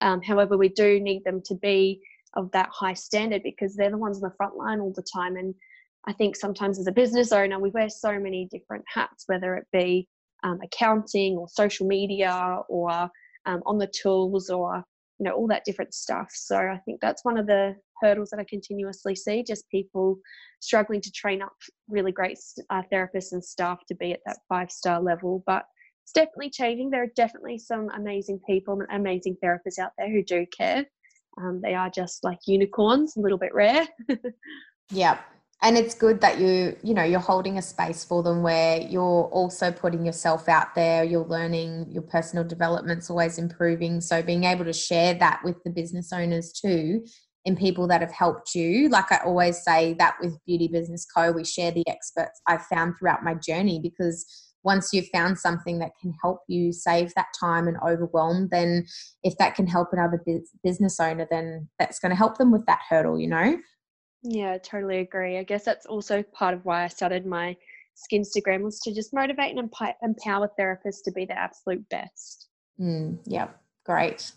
Um, 0.00 0.22
however, 0.22 0.56
we 0.56 0.68
do 0.68 1.00
need 1.00 1.24
them 1.24 1.42
to 1.46 1.56
be 1.56 2.00
of 2.34 2.52
that 2.52 2.68
high 2.70 2.94
standard 2.94 3.42
because 3.42 3.74
they're 3.74 3.90
the 3.90 3.98
ones 3.98 4.22
on 4.22 4.30
the 4.30 4.36
front 4.36 4.56
line 4.56 4.78
all 4.78 4.92
the 4.94 5.04
time. 5.12 5.34
And 5.34 5.56
I 6.06 6.12
think 6.12 6.36
sometimes 6.36 6.78
as 6.78 6.86
a 6.86 6.92
business 6.92 7.32
owner, 7.32 7.58
we 7.58 7.70
wear 7.70 7.88
so 7.88 8.16
many 8.20 8.46
different 8.48 8.84
hats, 8.86 9.24
whether 9.26 9.56
it 9.56 9.66
be 9.72 10.06
um, 10.44 10.60
accounting 10.62 11.36
or 11.36 11.48
social 11.48 11.88
media 11.88 12.60
or 12.68 13.10
um, 13.46 13.62
on 13.66 13.78
the 13.78 13.86
tools 13.88 14.50
or 14.50 14.84
you 15.18 15.24
know 15.24 15.32
all 15.32 15.46
that 15.48 15.64
different 15.64 15.94
stuff. 15.94 16.28
So 16.32 16.56
i 16.56 16.78
think 16.84 17.00
that's 17.00 17.24
one 17.24 17.38
of 17.38 17.46
the 17.46 17.74
hurdles 18.02 18.28
that 18.30 18.40
i 18.40 18.44
continuously 18.44 19.14
see 19.14 19.42
just 19.42 19.68
people 19.70 20.18
struggling 20.60 21.00
to 21.00 21.10
train 21.10 21.40
up 21.40 21.54
really 21.88 22.12
great 22.12 22.38
uh, 22.68 22.82
therapists 22.92 23.32
and 23.32 23.42
staff 23.42 23.78
to 23.88 23.94
be 23.94 24.12
at 24.12 24.20
that 24.26 24.38
five 24.48 24.70
star 24.70 25.00
level. 25.00 25.42
But 25.46 25.64
it's 26.04 26.12
definitely 26.12 26.50
changing. 26.50 26.90
There 26.90 27.02
are 27.02 27.12
definitely 27.16 27.58
some 27.58 27.88
amazing 27.96 28.40
people 28.46 28.74
and 28.80 28.86
amazing 28.92 29.36
therapists 29.42 29.78
out 29.80 29.90
there 29.98 30.10
who 30.10 30.22
do 30.22 30.46
care. 30.56 30.84
Um, 31.38 31.60
they 31.62 31.74
are 31.74 31.90
just 31.90 32.22
like 32.22 32.38
unicorns 32.46 33.16
a 33.16 33.20
little 33.20 33.38
bit 33.38 33.54
rare. 33.54 33.86
Yeah 34.90 35.18
and 35.62 35.78
it's 35.78 35.94
good 35.94 36.20
that 36.20 36.38
you 36.38 36.76
you 36.82 36.92
know 36.94 37.02
you're 37.02 37.18
holding 37.18 37.58
a 37.58 37.62
space 37.62 38.04
for 38.04 38.22
them 38.22 38.42
where 38.42 38.80
you're 38.80 39.24
also 39.32 39.72
putting 39.72 40.04
yourself 40.04 40.48
out 40.48 40.74
there 40.74 41.02
you're 41.02 41.24
learning 41.24 41.86
your 41.90 42.02
personal 42.02 42.44
development's 42.44 43.10
always 43.10 43.38
improving. 43.38 44.00
So 44.00 44.22
being 44.22 44.44
able 44.44 44.64
to 44.64 44.72
share 44.72 45.14
that 45.14 45.40
with 45.44 45.62
the 45.64 45.70
business 45.70 46.12
owners 46.12 46.52
too 46.52 47.04
and 47.46 47.56
people 47.56 47.86
that 47.88 48.00
have 48.00 48.12
helped 48.12 48.54
you. 48.54 48.88
Like 48.88 49.10
i 49.12 49.18
always 49.24 49.62
say 49.62 49.94
that 49.94 50.16
with 50.20 50.38
beauty 50.46 50.68
business 50.68 51.06
co 51.06 51.32
we 51.32 51.44
share 51.44 51.70
the 51.70 51.88
experts 51.88 52.40
i've 52.46 52.66
found 52.66 52.94
throughout 52.98 53.24
my 53.24 53.34
journey 53.34 53.80
because 53.82 54.24
once 54.62 54.92
you've 54.92 55.08
found 55.14 55.38
something 55.38 55.78
that 55.78 55.92
can 56.00 56.12
help 56.20 56.40
you 56.48 56.72
save 56.72 57.14
that 57.14 57.28
time 57.38 57.68
and 57.68 57.76
overwhelm 57.86 58.48
then 58.50 58.84
if 59.22 59.38
that 59.38 59.54
can 59.54 59.66
help 59.66 59.88
another 59.92 60.20
business 60.64 60.98
owner 60.98 61.26
then 61.30 61.68
that's 61.78 62.00
going 62.00 62.10
to 62.10 62.16
help 62.16 62.36
them 62.36 62.50
with 62.50 62.66
that 62.66 62.80
hurdle 62.88 63.18
you 63.18 63.28
know 63.28 63.56
yeah, 64.28 64.58
totally 64.58 64.98
agree. 64.98 65.38
I 65.38 65.44
guess 65.44 65.64
that's 65.64 65.86
also 65.86 66.22
part 66.22 66.54
of 66.54 66.64
why 66.64 66.84
I 66.84 66.88
started 66.88 67.26
my 67.26 67.56
Skinstagram 67.96 68.62
was 68.62 68.80
to 68.80 68.92
just 68.92 69.14
motivate 69.14 69.56
and 69.56 69.70
empower 70.02 70.50
therapists 70.58 71.02
to 71.04 71.12
be 71.12 71.24
the 71.24 71.38
absolute 71.38 71.88
best. 71.88 72.48
Mm, 72.80 73.18
yeah, 73.24 73.48
great. 73.84 74.32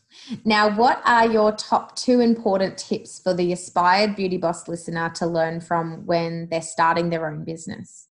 Now, 0.46 0.74
what 0.74 1.02
are 1.06 1.28
your 1.28 1.52
top 1.54 1.96
two 1.96 2.20
important 2.20 2.78
tips 2.78 3.20
for 3.20 3.34
the 3.34 3.52
aspired 3.52 4.16
beauty 4.16 4.38
boss 4.38 4.68
listener 4.68 5.10
to 5.16 5.26
learn 5.26 5.60
from 5.60 6.06
when 6.06 6.48
they're 6.50 6.62
starting 6.62 7.10
their 7.10 7.30
own 7.30 7.44
business? 7.44 8.08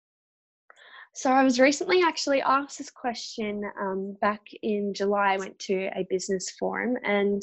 So, 1.15 1.31
I 1.31 1.45
was 1.45 1.61
recently 1.61 2.03
actually 2.03 2.43
asked 2.43 2.79
this 2.79 2.91
question 2.91 3.63
um, 3.81 4.17
back 4.21 4.43
in 4.63 4.95
July. 4.95 5.35
I 5.35 5.39
went 5.39 5.59
to 5.61 5.91
a 5.95 6.07
business 6.11 6.51
forum 6.59 6.97
and 7.05 7.43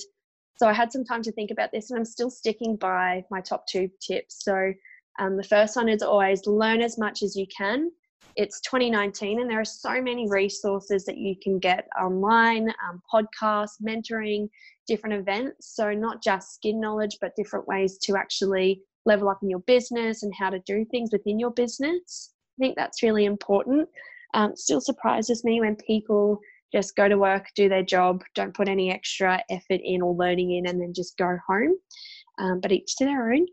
so 0.57 0.67
I 0.67 0.74
had 0.74 0.91
some 0.91 1.03
time 1.03 1.24
to 1.24 1.31
think 1.31 1.51
about 1.51 1.72
this, 1.72 1.89
and 1.89 1.98
I'm 1.98 2.05
still 2.05 2.29
sticking 2.29 2.75
by 2.75 3.24
my 3.31 3.41
top 3.41 3.65
two 3.67 3.89
tips. 4.00 4.43
So 4.43 4.74
um, 5.19 5.38
the 5.38 5.43
first 5.43 5.75
one 5.75 5.89
is 5.89 6.01
always 6.01 6.45
learn 6.45 6.81
as 6.81 6.98
much 6.98 7.24
as 7.24 7.36
you 7.36 7.45
can. 7.55 7.91
It's 8.36 8.62
2019, 8.62 9.41
and 9.41 9.50
there 9.50 9.60
are 9.60 9.65
so 9.65 10.01
many 10.01 10.27
resources 10.29 11.05
that 11.05 11.17
you 11.17 11.36
can 11.41 11.60
get 11.60 11.88
online 12.01 12.69
um, 12.88 13.01
podcasts, 13.12 13.81
mentoring, 13.86 14.50
different 14.88 15.15
events. 15.15 15.75
So, 15.75 15.93
not 15.93 16.24
just 16.24 16.55
skin 16.55 16.79
knowledge, 16.79 17.17
but 17.22 17.36
different 17.36 17.67
ways 17.67 17.98
to 18.03 18.15
actually 18.15 18.81
level 19.05 19.29
up 19.29 19.39
in 19.43 19.50
your 19.50 19.60
business 19.60 20.24
and 20.24 20.33
how 20.33 20.50
to 20.50 20.60
do 20.60 20.86
things 20.86 21.10
within 21.12 21.39
your 21.39 21.51
business. 21.51 22.33
I 22.57 22.63
think 22.63 22.75
that's 22.75 23.03
really 23.03 23.25
important. 23.25 23.88
Um, 24.33 24.55
still 24.55 24.81
surprises 24.81 25.43
me 25.43 25.60
when 25.60 25.75
people 25.75 26.39
just 26.73 26.95
go 26.95 27.07
to 27.07 27.17
work, 27.17 27.45
do 27.55 27.69
their 27.69 27.83
job, 27.83 28.23
don't 28.35 28.53
put 28.53 28.67
any 28.67 28.91
extra 28.91 29.41
effort 29.49 29.81
in 29.83 30.01
or 30.01 30.15
learning 30.15 30.51
in, 30.51 30.67
and 30.67 30.81
then 30.81 30.93
just 30.93 31.17
go 31.17 31.37
home. 31.47 31.75
Um, 32.39 32.59
but 32.59 32.71
each 32.71 32.95
to 32.97 33.05
their 33.05 33.31
own. 33.31 33.45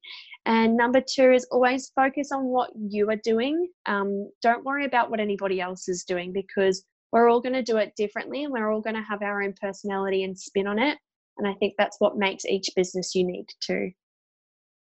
And 0.47 0.75
number 0.77 1.03
two 1.03 1.33
is 1.33 1.47
always 1.51 1.93
focus 1.95 2.33
on 2.33 2.45
what 2.45 2.71
you 2.75 3.11
are 3.11 3.21
doing. 3.23 3.69
Um, 3.85 4.31
don't 4.43 4.65
worry 4.65 4.87
about 4.87 5.11
what 5.11 5.21
anybody 5.21 5.61
else 5.61 5.87
is 5.87 6.05
doing 6.05 6.33
because 6.33 6.83
we're 7.13 7.29
all 7.29 7.41
going 7.41 7.53
to 7.53 7.63
do 7.63 7.77
it 7.77 7.93
differently 7.97 8.45
and 8.45 8.53
we're 8.53 8.73
all 8.73 8.81
going 8.81 8.97
to 8.97 9.03
have 9.03 9.23
our 9.23 9.43
own 9.43 9.55
personality 9.61 10.25
and 10.25 10.39
spin 10.39 10.67
on 10.67 10.79
it. 10.79 10.97
And 11.37 11.47
I 11.47 11.55
think 11.55 11.75
that's 11.77 11.97
what 11.99 12.17
makes 12.17 12.45
each 12.47 12.71
business 12.75 13.15
unique 13.15 13.53
too. 13.61 13.91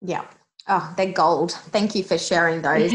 Yeah. 0.01 0.25
Oh, 0.67 0.93
they're 0.97 1.11
gold. 1.11 1.51
Thank 1.51 1.93
you 1.93 2.03
for 2.03 2.17
sharing 2.17 2.61
those. 2.63 2.93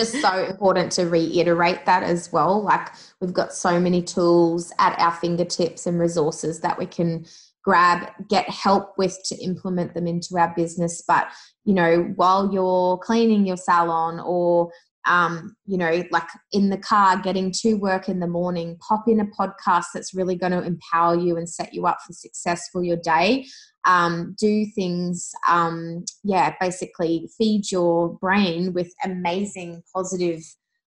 Just 0.00 0.18
so 0.22 0.44
important 0.44 0.90
to 0.92 1.04
reiterate 1.04 1.84
that 1.84 2.02
as 2.02 2.32
well. 2.32 2.62
Like 2.62 2.88
we've 3.20 3.34
got 3.34 3.52
so 3.52 3.78
many 3.78 4.00
tools 4.02 4.72
at 4.78 4.98
our 4.98 5.12
fingertips 5.12 5.86
and 5.86 6.00
resources 6.00 6.60
that 6.60 6.78
we 6.78 6.86
can 6.86 7.26
grab, 7.62 8.10
get 8.28 8.48
help 8.48 8.96
with 8.96 9.18
to 9.26 9.36
implement 9.36 9.92
them 9.92 10.06
into 10.06 10.38
our 10.38 10.54
business. 10.56 11.02
But, 11.06 11.26
you 11.66 11.74
know, 11.74 12.12
while 12.16 12.50
you're 12.50 12.96
cleaning 12.96 13.44
your 13.44 13.58
salon 13.58 14.20
or 14.20 14.72
um, 15.06 15.56
you 15.66 15.78
know, 15.78 16.04
like 16.10 16.28
in 16.52 16.70
the 16.70 16.78
car, 16.78 17.18
getting 17.18 17.52
to 17.62 17.74
work 17.74 18.08
in 18.08 18.20
the 18.20 18.26
morning, 18.26 18.78
pop 18.86 19.04
in 19.08 19.20
a 19.20 19.26
podcast 19.26 19.86
that's 19.94 20.14
really 20.14 20.36
going 20.36 20.52
to 20.52 20.62
empower 20.62 21.16
you 21.16 21.36
and 21.36 21.48
set 21.48 21.72
you 21.72 21.86
up 21.86 21.98
for 22.06 22.12
success 22.12 22.68
for 22.72 22.84
your 22.84 22.98
day. 22.98 23.46
Um, 23.86 24.36
do 24.38 24.66
things, 24.74 25.30
um, 25.48 26.04
yeah, 26.22 26.54
basically 26.60 27.30
feed 27.38 27.70
your 27.72 28.10
brain 28.18 28.74
with 28.74 28.92
amazing, 29.02 29.82
positive 29.94 30.42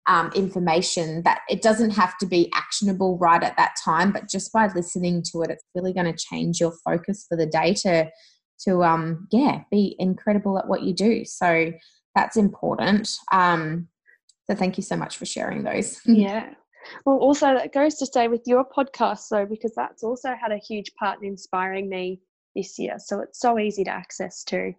um, 0.06 0.32
information 0.36 1.24
that 1.24 1.40
it 1.50 1.62
doesn't 1.62 1.92
have 1.92 2.18
to 2.20 2.26
be 2.26 2.52
actionable 2.54 3.18
right 3.18 3.42
at 3.42 3.58
that 3.58 3.76
time, 3.84 4.12
but 4.12 4.30
just 4.30 4.52
by 4.54 4.68
listening 4.76 5.24
to 5.32 5.42
it, 5.42 5.50
it's 5.50 5.64
really 5.74 5.94
going 5.94 6.12
to 6.12 6.18
change 6.18 6.60
your 6.60 6.74
focus 6.86 7.26
for 7.28 7.38
the 7.38 7.46
day 7.46 7.74
to, 7.74 8.10
to 8.68 8.84
um, 8.84 9.28
yeah, 9.32 9.62
be 9.72 9.96
incredible 9.98 10.60
at 10.60 10.68
what 10.68 10.84
you 10.84 10.94
do. 10.94 11.26
So 11.26 11.72
that's 12.16 12.38
important. 12.38 13.10
Um, 13.32 13.88
so 14.46 14.56
thank 14.56 14.78
you 14.78 14.84
so 14.84 14.96
much 14.96 15.18
for 15.18 15.26
sharing 15.26 15.64
those. 15.64 16.02
yeah. 16.06 16.54
Well, 17.06 17.18
also 17.18 17.54
that 17.54 17.74
goes 17.74 17.96
to 17.96 18.06
say 18.06 18.28
with 18.28 18.42
your 18.46 18.66
podcast, 18.66 19.30
though, 19.30 19.46
because 19.46 19.74
that's 19.76 20.04
also 20.04 20.34
had 20.40 20.52
a 20.52 20.58
huge 20.58 20.94
part 20.96 21.20
in 21.22 21.28
inspiring 21.28 21.90
me 21.90 22.22
this 22.56 22.78
year. 22.78 22.96
So 23.00 23.22
it's 23.22 23.40
so 23.40 23.58
easy 23.58 23.84
to 23.86 23.92
access 23.92 24.44
too. 24.44 24.74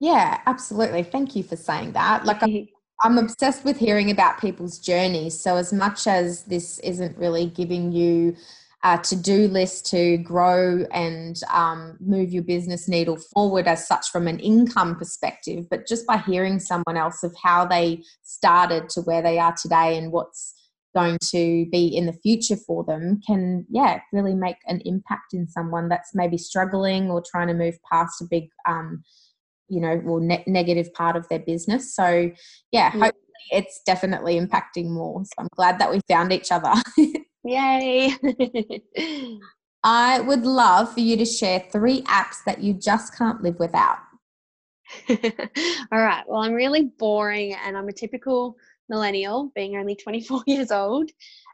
Yeah, 0.00 0.40
absolutely. 0.46 1.02
Thank 1.02 1.36
you 1.36 1.42
for 1.42 1.56
saying 1.56 1.92
that. 1.92 2.24
Like, 2.24 2.42
I'm, 2.42 2.66
I'm 3.02 3.18
obsessed 3.18 3.64
with 3.64 3.78
hearing 3.78 4.10
about 4.10 4.40
people's 4.40 4.78
journeys. 4.78 5.38
So, 5.38 5.56
as 5.56 5.72
much 5.72 6.06
as 6.06 6.42
this 6.44 6.78
isn't 6.80 7.16
really 7.16 7.46
giving 7.46 7.92
you 7.92 8.36
to 8.84 9.16
do 9.16 9.48
list 9.48 9.86
to 9.86 10.16
grow 10.18 10.84
and 10.92 11.40
um, 11.52 11.96
move 12.00 12.32
your 12.32 12.44
business 12.44 12.88
needle 12.88 13.16
forward 13.16 13.66
as 13.66 13.86
such 13.86 14.08
from 14.10 14.28
an 14.28 14.38
income 14.38 14.96
perspective, 14.96 15.66
but 15.68 15.86
just 15.86 16.06
by 16.06 16.18
hearing 16.18 16.60
someone 16.60 16.96
else 16.96 17.22
of 17.22 17.34
how 17.42 17.64
they 17.64 18.02
started 18.22 18.88
to 18.90 19.00
where 19.02 19.22
they 19.22 19.38
are 19.38 19.54
today 19.60 19.96
and 19.96 20.12
what's 20.12 20.54
going 20.94 21.18
to 21.22 21.66
be 21.70 21.88
in 21.88 22.06
the 22.06 22.12
future 22.12 22.56
for 22.56 22.82
them 22.84 23.20
can 23.26 23.66
yeah 23.68 24.00
really 24.14 24.34
make 24.34 24.56
an 24.66 24.80
impact 24.86 25.34
in 25.34 25.46
someone 25.46 25.90
that's 25.90 26.14
maybe 26.14 26.38
struggling 26.38 27.10
or 27.10 27.22
trying 27.30 27.48
to 27.48 27.52
move 27.52 27.74
past 27.92 28.22
a 28.22 28.24
big 28.30 28.48
um, 28.66 29.04
you 29.68 29.80
know 29.80 30.00
or 30.06 30.20
ne- 30.20 30.44
negative 30.46 30.92
part 30.94 31.16
of 31.16 31.28
their 31.28 31.40
business. 31.40 31.94
So 31.94 32.30
yeah, 32.72 32.90
hopefully 32.90 33.12
it's 33.50 33.80
definitely 33.84 34.40
impacting 34.40 34.90
more. 34.90 35.24
So 35.24 35.32
i'm 35.38 35.48
glad 35.54 35.78
that 35.78 35.90
we 35.90 36.00
found 36.08 36.32
each 36.32 36.50
other 36.50 36.72
yay 37.46 38.12
i 39.84 40.20
would 40.20 40.44
love 40.44 40.92
for 40.92 41.00
you 41.00 41.16
to 41.16 41.24
share 41.24 41.64
three 41.70 42.02
apps 42.02 42.44
that 42.44 42.62
you 42.62 42.74
just 42.74 43.16
can't 43.16 43.42
live 43.42 43.58
without 43.58 43.98
all 45.10 45.18
right 45.92 46.24
well 46.28 46.42
i'm 46.42 46.52
really 46.52 46.90
boring 46.98 47.54
and 47.54 47.76
i'm 47.76 47.88
a 47.88 47.92
typical 47.92 48.56
millennial, 48.88 49.50
being 49.54 49.76
only 49.76 49.96
24 50.02 50.42
years 50.46 50.70
old. 50.70 51.10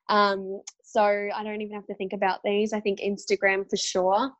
Um, 0.09 0.61
so 0.85 1.03
I 1.03 1.43
don't 1.43 1.61
even 1.63 1.75
have 1.75 1.87
to 1.87 1.95
think 1.95 2.13
about 2.13 2.41
these. 2.45 2.73
I 2.73 2.81
think 2.81 3.01
Instagram 3.01 3.69
for 3.69 3.77
sure. 3.77 4.31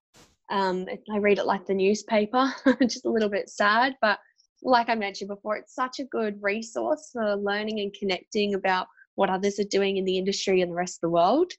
Um, 0.51 0.87
I 1.11 1.19
read 1.19 1.39
it 1.39 1.47
like 1.47 1.67
the 1.67 1.75
newspaper, 1.75 2.53
just 2.83 3.07
a 3.07 3.11
little 3.11 3.31
bit 3.31 3.49
sad, 3.49 3.97
but 4.03 4.19
like 4.63 4.89
I 4.89 4.95
mentioned 4.95 5.29
before, 5.29 5.57
it's 5.57 5.75
such 5.75 5.99
a 5.99 6.05
good 6.05 6.39
resource 6.43 7.11
for 7.13 7.37
learning 7.37 7.81
and 7.81 7.93
connecting 7.93 8.55
about 8.55 8.87
what 9.15 9.31
others 9.31 9.59
are 9.59 9.65
doing 9.65 9.97
in 9.97 10.05
the 10.05 10.19
industry 10.19 10.61
and 10.61 10.71
the 10.71 10.77
rest 10.77 10.97
of 10.97 11.01
the 11.03 11.11
world. 11.11 11.53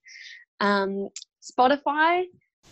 Um, 0.60 1.10
Spotify, 1.42 2.24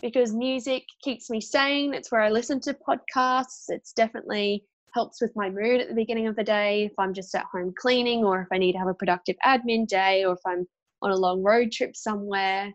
because 0.02 0.34
music 0.34 0.84
keeps 1.04 1.30
me 1.30 1.42
sane. 1.42 1.94
It's 1.94 2.12
where 2.12 2.22
I 2.22 2.30
listen 2.30 2.60
to 2.62 2.74
podcasts. 2.88 3.66
It's 3.70 3.94
definitely 3.94 4.66
helps 4.94 5.22
with 5.22 5.32
my 5.36 5.50
mood 5.50 5.80
at 5.80 5.88
the 5.88 5.96
beginning 5.96 6.28
of 6.28 6.36
the 6.36 6.44
day 6.44 6.86
if 6.86 6.94
I'm 6.98 7.14
just 7.14 7.34
at 7.36 7.46
home 7.52 7.74
cleaning 7.80 8.24
or 8.24 8.42
if 8.42 8.48
I 8.52 8.58
need 8.58 8.74
to 8.74 8.80
have 8.80 8.88
a 8.88 8.94
productive 8.94 9.36
admin 9.46 9.88
day 9.88 10.26
or 10.26 10.34
if 10.34 10.40
I'm 10.46 10.68
on 11.02 11.12
a 11.12 11.16
long 11.16 11.44
road 11.44 11.72
trip 11.72 11.96
somewhere. 11.96 12.72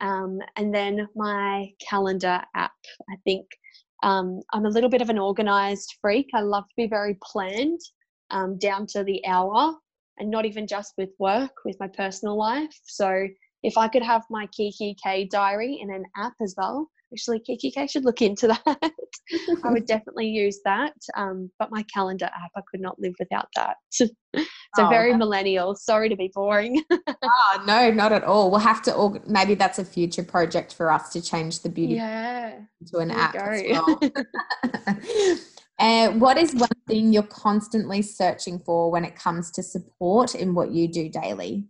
Um, 0.00 0.38
and 0.56 0.74
then 0.74 1.08
my 1.16 1.70
calendar 1.86 2.40
app. 2.54 2.72
I 3.10 3.16
think 3.24 3.46
um, 4.02 4.40
I'm 4.52 4.64
a 4.64 4.70
little 4.70 4.88
bit 4.88 5.02
of 5.02 5.10
an 5.10 5.18
organized 5.18 5.96
freak. 6.00 6.28
I 6.34 6.40
love 6.40 6.64
to 6.64 6.74
be 6.76 6.86
very 6.86 7.18
planned 7.22 7.80
um, 8.30 8.58
down 8.58 8.86
to 8.88 9.02
the 9.02 9.24
hour 9.26 9.76
and 10.18 10.30
not 10.30 10.44
even 10.44 10.66
just 10.66 10.94
with 10.96 11.10
work, 11.18 11.52
with 11.64 11.76
my 11.80 11.88
personal 11.88 12.36
life. 12.36 12.78
So 12.84 13.26
if 13.62 13.76
I 13.76 13.88
could 13.88 14.02
have 14.02 14.22
my 14.30 14.46
kikki.K 14.46 15.28
diary 15.30 15.78
in 15.80 15.92
an 15.92 16.04
app 16.16 16.34
as 16.40 16.54
well, 16.56 16.88
actually 17.12 17.40
KKK 17.40 17.90
should 17.90 18.04
look 18.04 18.22
into 18.22 18.46
that. 18.66 18.92
I 19.64 19.70
would 19.70 19.86
definitely 19.86 20.28
use 20.28 20.60
that. 20.64 20.94
Um, 21.16 21.50
but 21.58 21.70
my 21.70 21.82
calendar 21.84 22.26
app, 22.26 22.50
I 22.56 22.60
could 22.70 22.80
not 22.80 22.98
live 22.98 23.14
without 23.18 23.48
that. 23.56 23.76
so 23.92 24.06
oh, 24.78 24.88
very 24.88 25.14
millennial. 25.16 25.74
Sorry 25.74 26.08
to 26.08 26.16
be 26.16 26.30
boring. 26.34 26.82
oh, 26.90 27.62
no, 27.66 27.90
not 27.90 28.12
at 28.12 28.24
all. 28.24 28.50
We'll 28.50 28.60
have 28.60 28.82
to, 28.82 28.94
org- 28.94 29.26
maybe 29.28 29.54
that's 29.54 29.78
a 29.78 29.84
future 29.84 30.22
project 30.22 30.74
for 30.74 30.90
us 30.90 31.12
to 31.12 31.22
change 31.22 31.60
the 31.60 31.68
beauty 31.68 31.94
yeah, 31.94 32.58
to 32.88 32.98
an 32.98 33.10
app 33.10 33.34
as 33.34 33.62
well. 33.70 34.00
What 35.78 36.36
is 36.36 36.54
one 36.54 36.68
thing 36.86 37.12
you're 37.12 37.22
constantly 37.24 38.02
searching 38.02 38.58
for 38.58 38.90
when 38.90 39.04
it 39.04 39.16
comes 39.16 39.50
to 39.52 39.62
support 39.62 40.34
in 40.34 40.54
what 40.54 40.72
you 40.72 40.88
do 40.88 41.08
daily? 41.08 41.66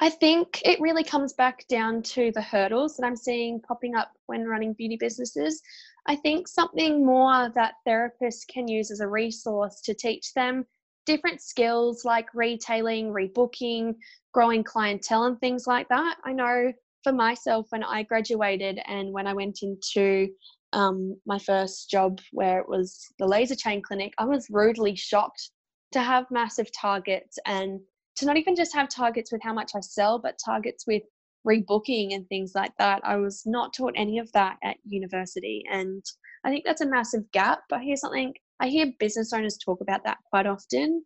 I 0.00 0.10
think 0.10 0.62
it 0.64 0.80
really 0.80 1.02
comes 1.02 1.32
back 1.32 1.66
down 1.66 2.02
to 2.02 2.30
the 2.32 2.40
hurdles 2.40 2.96
that 2.96 3.06
I'm 3.06 3.16
seeing 3.16 3.60
popping 3.60 3.96
up 3.96 4.12
when 4.26 4.44
running 4.44 4.72
beauty 4.74 4.96
businesses. 4.96 5.60
I 6.06 6.14
think 6.14 6.46
something 6.46 7.04
more 7.04 7.50
that 7.56 7.74
therapists 7.86 8.46
can 8.48 8.68
use 8.68 8.92
as 8.92 9.00
a 9.00 9.08
resource 9.08 9.80
to 9.82 9.94
teach 9.94 10.32
them 10.34 10.64
different 11.04 11.40
skills 11.40 12.04
like 12.04 12.28
retailing, 12.32 13.12
rebooking, 13.12 13.96
growing 14.32 14.62
clientele, 14.62 15.24
and 15.24 15.40
things 15.40 15.66
like 15.66 15.88
that. 15.88 16.16
I 16.24 16.32
know 16.32 16.72
for 17.02 17.12
myself, 17.12 17.66
when 17.70 17.82
I 17.82 18.04
graduated 18.04 18.78
and 18.86 19.12
when 19.12 19.26
I 19.26 19.32
went 19.32 19.60
into 19.62 20.28
um, 20.72 21.16
my 21.26 21.38
first 21.38 21.90
job, 21.90 22.20
where 22.32 22.60
it 22.60 22.68
was 22.68 23.06
the 23.18 23.26
laser 23.26 23.56
chain 23.56 23.82
clinic, 23.82 24.12
I 24.18 24.24
was 24.24 24.48
rudely 24.50 24.96
shocked 24.96 25.50
to 25.92 26.00
have 26.00 26.30
massive 26.30 26.68
targets 26.78 27.38
and 27.46 27.80
to 28.16 28.26
not 28.26 28.36
even 28.36 28.56
just 28.56 28.74
have 28.74 28.88
targets 28.88 29.32
with 29.32 29.40
how 29.42 29.52
much 29.52 29.72
I 29.74 29.80
sell, 29.80 30.18
but 30.18 30.38
targets 30.44 30.84
with 30.86 31.02
rebooking 31.46 32.14
and 32.14 32.28
things 32.28 32.52
like 32.54 32.72
that. 32.78 33.00
I 33.04 33.16
was 33.16 33.42
not 33.46 33.72
taught 33.72 33.94
any 33.96 34.18
of 34.18 34.30
that 34.32 34.56
at 34.62 34.76
university. 34.84 35.64
And 35.70 36.04
I 36.44 36.50
think 36.50 36.64
that's 36.64 36.80
a 36.80 36.88
massive 36.88 37.30
gap. 37.32 37.60
But 37.70 37.80
here's 37.82 38.00
something 38.00 38.34
I 38.60 38.68
hear 38.68 38.92
business 38.98 39.32
owners 39.32 39.56
talk 39.56 39.80
about 39.80 40.04
that 40.04 40.18
quite 40.30 40.46
often. 40.46 41.02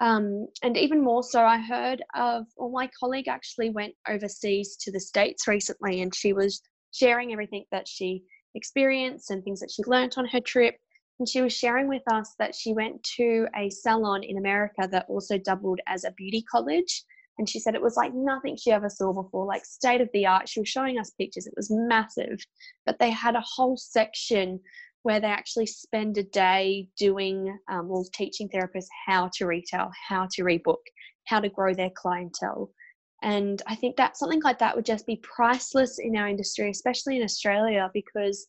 Um, 0.00 0.48
and 0.62 0.76
even 0.76 1.04
more 1.04 1.22
so, 1.22 1.44
I 1.44 1.58
heard 1.58 2.02
of, 2.14 2.46
well, 2.56 2.70
my 2.70 2.90
colleague 2.98 3.28
actually 3.28 3.70
went 3.70 3.94
overseas 4.08 4.76
to 4.80 4.90
the 4.90 4.98
States 4.98 5.46
recently 5.46 6.02
and 6.02 6.12
she 6.14 6.32
was 6.32 6.60
sharing 6.92 7.32
everything 7.32 7.64
that 7.70 7.86
she 7.86 8.24
experienced 8.54 9.30
and 9.30 9.42
things 9.42 9.60
that 9.60 9.70
she 9.70 9.82
learnt 9.86 10.18
on 10.18 10.26
her 10.26 10.40
trip. 10.40 10.76
And 11.18 11.28
she 11.28 11.42
was 11.42 11.52
sharing 11.52 11.88
with 11.88 12.02
us 12.10 12.34
that 12.38 12.54
she 12.54 12.72
went 12.72 13.02
to 13.16 13.46
a 13.56 13.70
salon 13.70 14.24
in 14.24 14.38
America 14.38 14.88
that 14.90 15.06
also 15.08 15.38
doubled 15.38 15.80
as 15.86 16.04
a 16.04 16.12
beauty 16.12 16.42
college. 16.50 17.04
And 17.38 17.48
she 17.48 17.58
said 17.58 17.74
it 17.74 17.82
was 17.82 17.96
like 17.96 18.12
nothing 18.14 18.56
she 18.56 18.72
ever 18.72 18.88
saw 18.88 19.12
before, 19.12 19.46
like 19.46 19.64
state 19.64 20.00
of 20.00 20.08
the 20.12 20.26
art. 20.26 20.48
She 20.48 20.60
was 20.60 20.68
showing 20.68 20.98
us 20.98 21.10
pictures, 21.10 21.46
it 21.46 21.54
was 21.56 21.70
massive. 21.70 22.38
But 22.86 22.98
they 22.98 23.10
had 23.10 23.34
a 23.36 23.44
whole 23.44 23.76
section 23.76 24.60
where 25.02 25.20
they 25.20 25.28
actually 25.28 25.66
spend 25.66 26.16
a 26.16 26.22
day 26.22 26.88
doing, 26.96 27.56
um, 27.70 27.88
well, 27.88 28.06
teaching 28.14 28.48
therapists 28.48 28.88
how 29.06 29.30
to 29.34 29.46
retail, 29.46 29.90
how 30.08 30.26
to 30.32 30.42
rebook, 30.42 30.82
how 31.26 31.40
to 31.40 31.48
grow 31.48 31.74
their 31.74 31.90
clientele. 31.94 32.70
And 33.24 33.62
I 33.66 33.74
think 33.74 33.96
that 33.96 34.18
something 34.18 34.42
like 34.42 34.58
that 34.58 34.76
would 34.76 34.84
just 34.84 35.06
be 35.06 35.16
priceless 35.22 35.98
in 35.98 36.14
our 36.14 36.28
industry, 36.28 36.68
especially 36.68 37.16
in 37.16 37.22
Australia, 37.22 37.90
because 37.94 38.46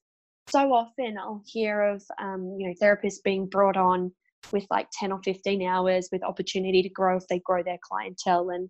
so 0.49 0.73
often 0.73 1.17
I'll 1.17 1.41
hear 1.45 1.81
of 1.81 2.03
um, 2.21 2.57
you 2.59 2.67
know 2.67 2.73
therapists 2.81 3.23
being 3.23 3.47
brought 3.47 3.77
on 3.77 4.11
with 4.51 4.67
like 4.69 4.87
10 4.99 5.13
or 5.13 5.21
15 5.23 5.65
hours 5.65 6.09
with 6.11 6.23
opportunity 6.23 6.83
to 6.83 6.89
grow 6.89 7.15
if 7.15 7.25
they 7.27 7.39
grow 7.39 7.63
their 7.63 7.79
clientele. 7.81 8.49
And 8.49 8.69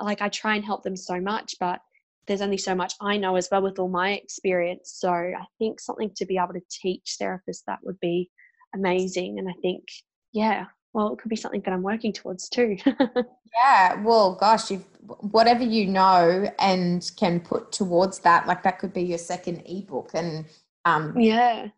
like 0.00 0.20
I 0.20 0.28
try 0.28 0.54
and 0.54 0.64
help 0.64 0.84
them 0.84 0.96
so 0.96 1.20
much 1.20 1.54
but 1.58 1.80
there's 2.28 2.42
only 2.42 2.58
so 2.58 2.74
much 2.74 2.92
I 3.00 3.16
know 3.16 3.36
as 3.36 3.48
well 3.50 3.62
with 3.62 3.78
all 3.78 3.88
my 3.88 4.12
experience. 4.12 4.92
So 4.96 5.10
I 5.10 5.46
think 5.58 5.80
something 5.80 6.10
to 6.16 6.26
be 6.26 6.36
able 6.36 6.52
to 6.52 6.60
teach 6.70 7.16
therapists 7.20 7.64
that 7.66 7.78
would 7.82 7.98
be 8.00 8.30
amazing. 8.74 9.38
And 9.38 9.48
I 9.48 9.54
think 9.62 9.82
yeah 10.34 10.66
well 10.98 11.12
it 11.12 11.18
could 11.20 11.28
be 11.28 11.36
something 11.36 11.60
that 11.60 11.72
I'm 11.72 11.82
working 11.82 12.12
towards 12.12 12.48
too. 12.48 12.76
Yeah 13.54 14.02
well 14.02 14.34
gosh 14.34 14.70
you 14.70 14.84
whatever 15.20 15.64
you 15.64 15.86
know 15.86 16.52
and 16.58 17.10
can 17.16 17.40
put 17.40 17.72
towards 17.72 18.18
that 18.20 18.46
like 18.46 18.62
that 18.62 18.78
could 18.78 18.92
be 18.92 19.02
your 19.02 19.18
second 19.18 19.62
ebook 19.64 20.10
and 20.12 20.44
um, 20.84 21.18
yeah. 21.18 21.68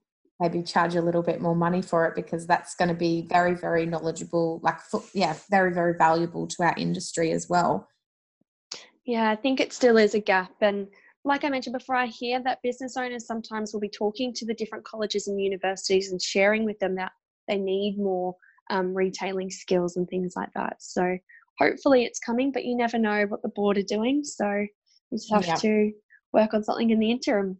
maybe 0.40 0.64
charge 0.64 0.96
a 0.96 1.00
little 1.00 1.22
bit 1.22 1.40
more 1.40 1.54
money 1.54 1.80
for 1.80 2.06
it 2.06 2.16
because 2.16 2.44
that's 2.44 2.74
going 2.74 2.88
to 2.88 2.94
be 2.94 3.22
very 3.22 3.54
very 3.54 3.87
knowledgeable 3.87 4.61
like 4.64 4.78
yeah 5.14 5.37
very 5.48 5.72
very 5.72 5.94
valuable 5.96 6.48
to 6.48 6.64
our 6.64 6.74
industry 6.76 7.30
as 7.30 7.48
well. 7.48 7.88
Yeah 9.04 9.30
i 9.30 9.37
think 9.37 9.61
it 9.61 9.72
still 9.72 9.96
is 9.96 10.14
a 10.14 10.20
gap 10.20 10.52
and 10.61 10.88
like 11.24 11.44
i 11.44 11.48
mentioned 11.48 11.78
before 11.78 11.94
i 11.94 12.06
hear 12.06 12.42
that 12.42 12.62
business 12.62 12.96
owners 12.96 13.26
sometimes 13.26 13.72
will 13.72 13.80
be 13.80 13.88
talking 13.88 14.35
to 14.35 14.44
the 14.44 14.54
different 14.54 14.85
colleges 14.85 15.28
and 15.28 15.40
universities 15.40 16.11
and 16.11 16.20
sharing 16.20 16.64
with 16.64 16.80
them 16.80 16.96
that 16.96 17.12
they 17.46 17.59
need 17.59 17.96
more 17.96 18.35
um, 18.70 18.94
retailing 18.94 19.50
skills 19.50 19.96
and 19.96 20.09
things 20.09 20.33
like 20.37 20.50
that. 20.54 20.76
So 20.80 21.18
hopefully 21.59 22.04
it's 22.04 22.18
coming, 22.18 22.52
but 22.52 22.64
you 22.64 22.76
never 22.76 22.98
know 22.98 23.26
what 23.26 23.42
the 23.42 23.48
board 23.48 23.76
are 23.76 23.83
doing. 23.83 24.24
So 24.24 24.66
we 25.11 25.18
just 25.18 25.30
have 25.30 25.61
to 25.61 25.92
work 26.33 26.54
on 26.54 26.64
something 26.64 26.90
in 26.90 26.98
the 26.98 27.11
interim. 27.11 27.59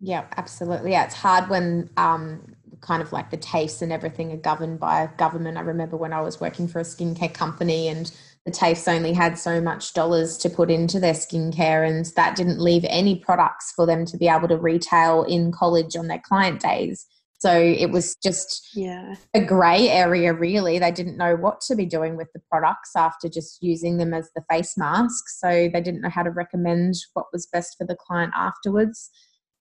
Yeah, 0.00 0.26
absolutely. 0.36 0.92
Yeah, 0.92 1.04
it's 1.04 1.14
hard 1.14 1.48
when 1.48 1.90
um, 1.96 2.54
kind 2.80 3.02
of 3.02 3.12
like 3.12 3.30
the 3.30 3.38
TAFEs 3.38 3.82
and 3.82 3.92
everything 3.92 4.32
are 4.32 4.36
governed 4.36 4.78
by 4.78 5.02
a 5.02 5.16
government. 5.16 5.58
I 5.58 5.62
remember 5.62 5.96
when 5.96 6.12
I 6.12 6.20
was 6.20 6.40
working 6.40 6.68
for 6.68 6.78
a 6.78 6.84
skincare 6.84 7.32
company 7.32 7.88
and 7.88 8.10
the 8.44 8.52
TAFEs 8.52 8.88
only 8.88 9.12
had 9.12 9.38
so 9.38 9.60
much 9.60 9.92
dollars 9.92 10.38
to 10.38 10.50
put 10.50 10.70
into 10.70 10.98
their 10.98 11.12
skincare, 11.12 11.86
and 11.86 12.06
that 12.16 12.36
didn't 12.36 12.60
leave 12.60 12.84
any 12.88 13.16
products 13.16 13.72
for 13.72 13.84
them 13.84 14.06
to 14.06 14.16
be 14.16 14.28
able 14.28 14.48
to 14.48 14.56
retail 14.56 15.24
in 15.24 15.52
college 15.52 15.96
on 15.96 16.06
their 16.06 16.22
client 16.24 16.60
days. 16.60 17.06
So 17.38 17.52
it 17.56 17.90
was 17.90 18.16
just 18.16 18.70
yeah. 18.74 19.14
a 19.32 19.40
grey 19.40 19.88
area, 19.88 20.34
really. 20.34 20.80
They 20.80 20.90
didn't 20.90 21.16
know 21.16 21.36
what 21.36 21.60
to 21.62 21.76
be 21.76 21.86
doing 21.86 22.16
with 22.16 22.28
the 22.34 22.40
products 22.50 22.96
after 22.96 23.28
just 23.28 23.62
using 23.62 23.96
them 23.96 24.12
as 24.12 24.30
the 24.34 24.42
face 24.50 24.76
mask. 24.76 25.28
So 25.28 25.48
they 25.72 25.80
didn't 25.80 26.00
know 26.00 26.08
how 26.08 26.24
to 26.24 26.30
recommend 26.30 26.94
what 27.14 27.26
was 27.32 27.46
best 27.46 27.76
for 27.78 27.86
the 27.86 27.96
client 27.96 28.32
afterwards. 28.36 29.10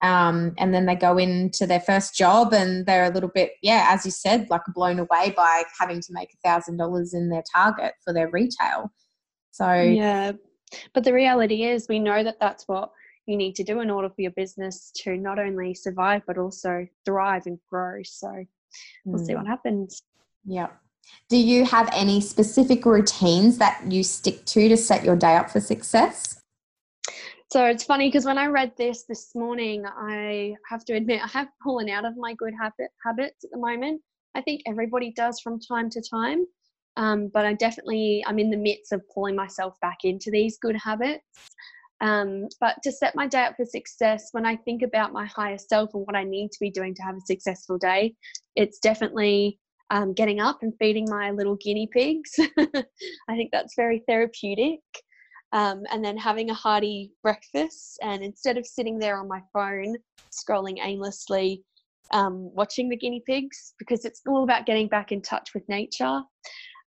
Um, 0.01 0.53
and 0.57 0.73
then 0.73 0.85
they 0.87 0.95
go 0.95 1.17
into 1.17 1.67
their 1.67 1.79
first 1.79 2.15
job 2.15 2.51
and 2.53 2.85
they're 2.85 3.05
a 3.05 3.13
little 3.13 3.31
bit, 3.33 3.53
yeah, 3.61 3.87
as 3.89 4.05
you 4.05 4.11
said, 4.11 4.47
like 4.49 4.61
blown 4.73 4.97
away 4.99 5.33
by 5.35 5.63
having 5.79 6.01
to 6.01 6.13
make 6.13 6.29
a 6.33 6.47
thousand 6.47 6.77
dollars 6.77 7.13
in 7.13 7.29
their 7.29 7.43
target 7.53 7.93
for 8.03 8.13
their 8.13 8.29
retail. 8.29 8.91
So 9.51 9.73
yeah, 9.73 10.33
but 10.93 11.03
the 11.03 11.13
reality 11.13 11.63
is, 11.63 11.87
we 11.87 11.99
know 11.99 12.23
that 12.23 12.39
that's 12.39 12.67
what 12.67 12.91
you 13.27 13.37
need 13.37 13.55
to 13.55 13.63
do 13.63 13.81
in 13.81 13.89
order 13.89 14.09
for 14.09 14.21
your 14.21 14.31
business 14.31 14.91
to 15.03 15.17
not 15.17 15.37
only 15.37 15.73
survive 15.73 16.23
but 16.25 16.37
also 16.37 16.87
thrive 17.05 17.43
and 17.45 17.59
grow. 17.69 18.01
So 18.03 18.45
we'll 19.05 19.21
mm. 19.21 19.25
see 19.25 19.35
what 19.35 19.47
happens. 19.47 20.01
Yeah. 20.45 20.67
Do 21.29 21.37
you 21.37 21.65
have 21.65 21.89
any 21.93 22.21
specific 22.21 22.85
routines 22.85 23.57
that 23.57 23.81
you 23.87 24.03
stick 24.03 24.45
to 24.45 24.69
to 24.69 24.77
set 24.77 25.03
your 25.03 25.15
day 25.15 25.35
up 25.35 25.49
for 25.49 25.59
success? 25.59 26.41
So 27.49 27.65
it's 27.65 27.83
funny 27.83 28.09
because 28.09 28.25
when 28.25 28.37
I 28.37 28.47
read 28.47 28.73
this 28.77 29.03
this 29.03 29.33
morning, 29.33 29.85
I 29.85 30.55
have 30.69 30.83
to 30.85 30.93
admit 30.93 31.21
I 31.23 31.27
have 31.27 31.47
fallen 31.63 31.89
out 31.89 32.03
of 32.03 32.17
my 32.17 32.33
good 32.33 32.53
habit 32.59 32.89
habits 33.05 33.45
at 33.45 33.51
the 33.51 33.57
moment. 33.57 34.01
I 34.35 34.41
think 34.41 34.61
everybody 34.65 35.13
does 35.13 35.39
from 35.39 35.59
time 35.59 35.89
to 35.91 36.01
time, 36.01 36.45
um, 36.97 37.29
but 37.33 37.45
I 37.45 37.53
definitely 37.53 38.23
I'm 38.27 38.37
in 38.37 38.49
the 38.49 38.57
midst 38.57 38.91
of 38.91 39.01
pulling 39.13 39.35
myself 39.35 39.79
back 39.81 39.99
into 40.03 40.29
these 40.29 40.57
good 40.57 40.75
habits. 40.75 41.23
Um, 41.99 42.47
but 42.59 42.75
to 42.83 42.91
set 42.91 43.15
my 43.15 43.27
day 43.27 43.43
up 43.43 43.55
for 43.55 43.65
success, 43.65 44.29
when 44.31 44.45
I 44.45 44.55
think 44.57 44.83
about 44.83 45.13
my 45.13 45.25
higher 45.25 45.57
self 45.57 45.93
and 45.93 46.05
what 46.05 46.15
I 46.15 46.23
need 46.23 46.51
to 46.51 46.59
be 46.59 46.69
doing 46.69 46.93
to 46.95 47.01
have 47.03 47.15
a 47.15 47.21
successful 47.21 47.77
day, 47.77 48.15
it's 48.55 48.79
definitely 48.79 49.59
um, 49.89 50.13
getting 50.13 50.39
up 50.39 50.59
and 50.61 50.73
feeding 50.79 51.07
my 51.09 51.31
little 51.31 51.55
guinea 51.55 51.87
pigs. 51.91 52.31
I 52.39 53.35
think 53.35 53.49
that's 53.51 53.73
very 53.75 54.03
therapeutic 54.07 54.79
um, 55.53 55.83
and 55.91 56.03
then 56.03 56.17
having 56.17 56.49
a 56.49 56.53
hearty 56.53 57.11
breakfast. 57.23 57.99
And 58.01 58.23
instead 58.23 58.57
of 58.57 58.65
sitting 58.65 58.99
there 58.99 59.17
on 59.17 59.27
my 59.27 59.41
phone 59.53 59.95
scrolling 60.31 60.77
aimlessly, 60.83 61.63
um, 62.11 62.53
watching 62.53 62.89
the 62.89 62.97
guinea 62.97 63.23
pigs, 63.25 63.73
because 63.79 64.05
it's 64.05 64.21
all 64.27 64.43
about 64.43 64.65
getting 64.65 64.87
back 64.87 65.11
in 65.11 65.21
touch 65.21 65.53
with 65.53 65.67
nature, 65.67 66.21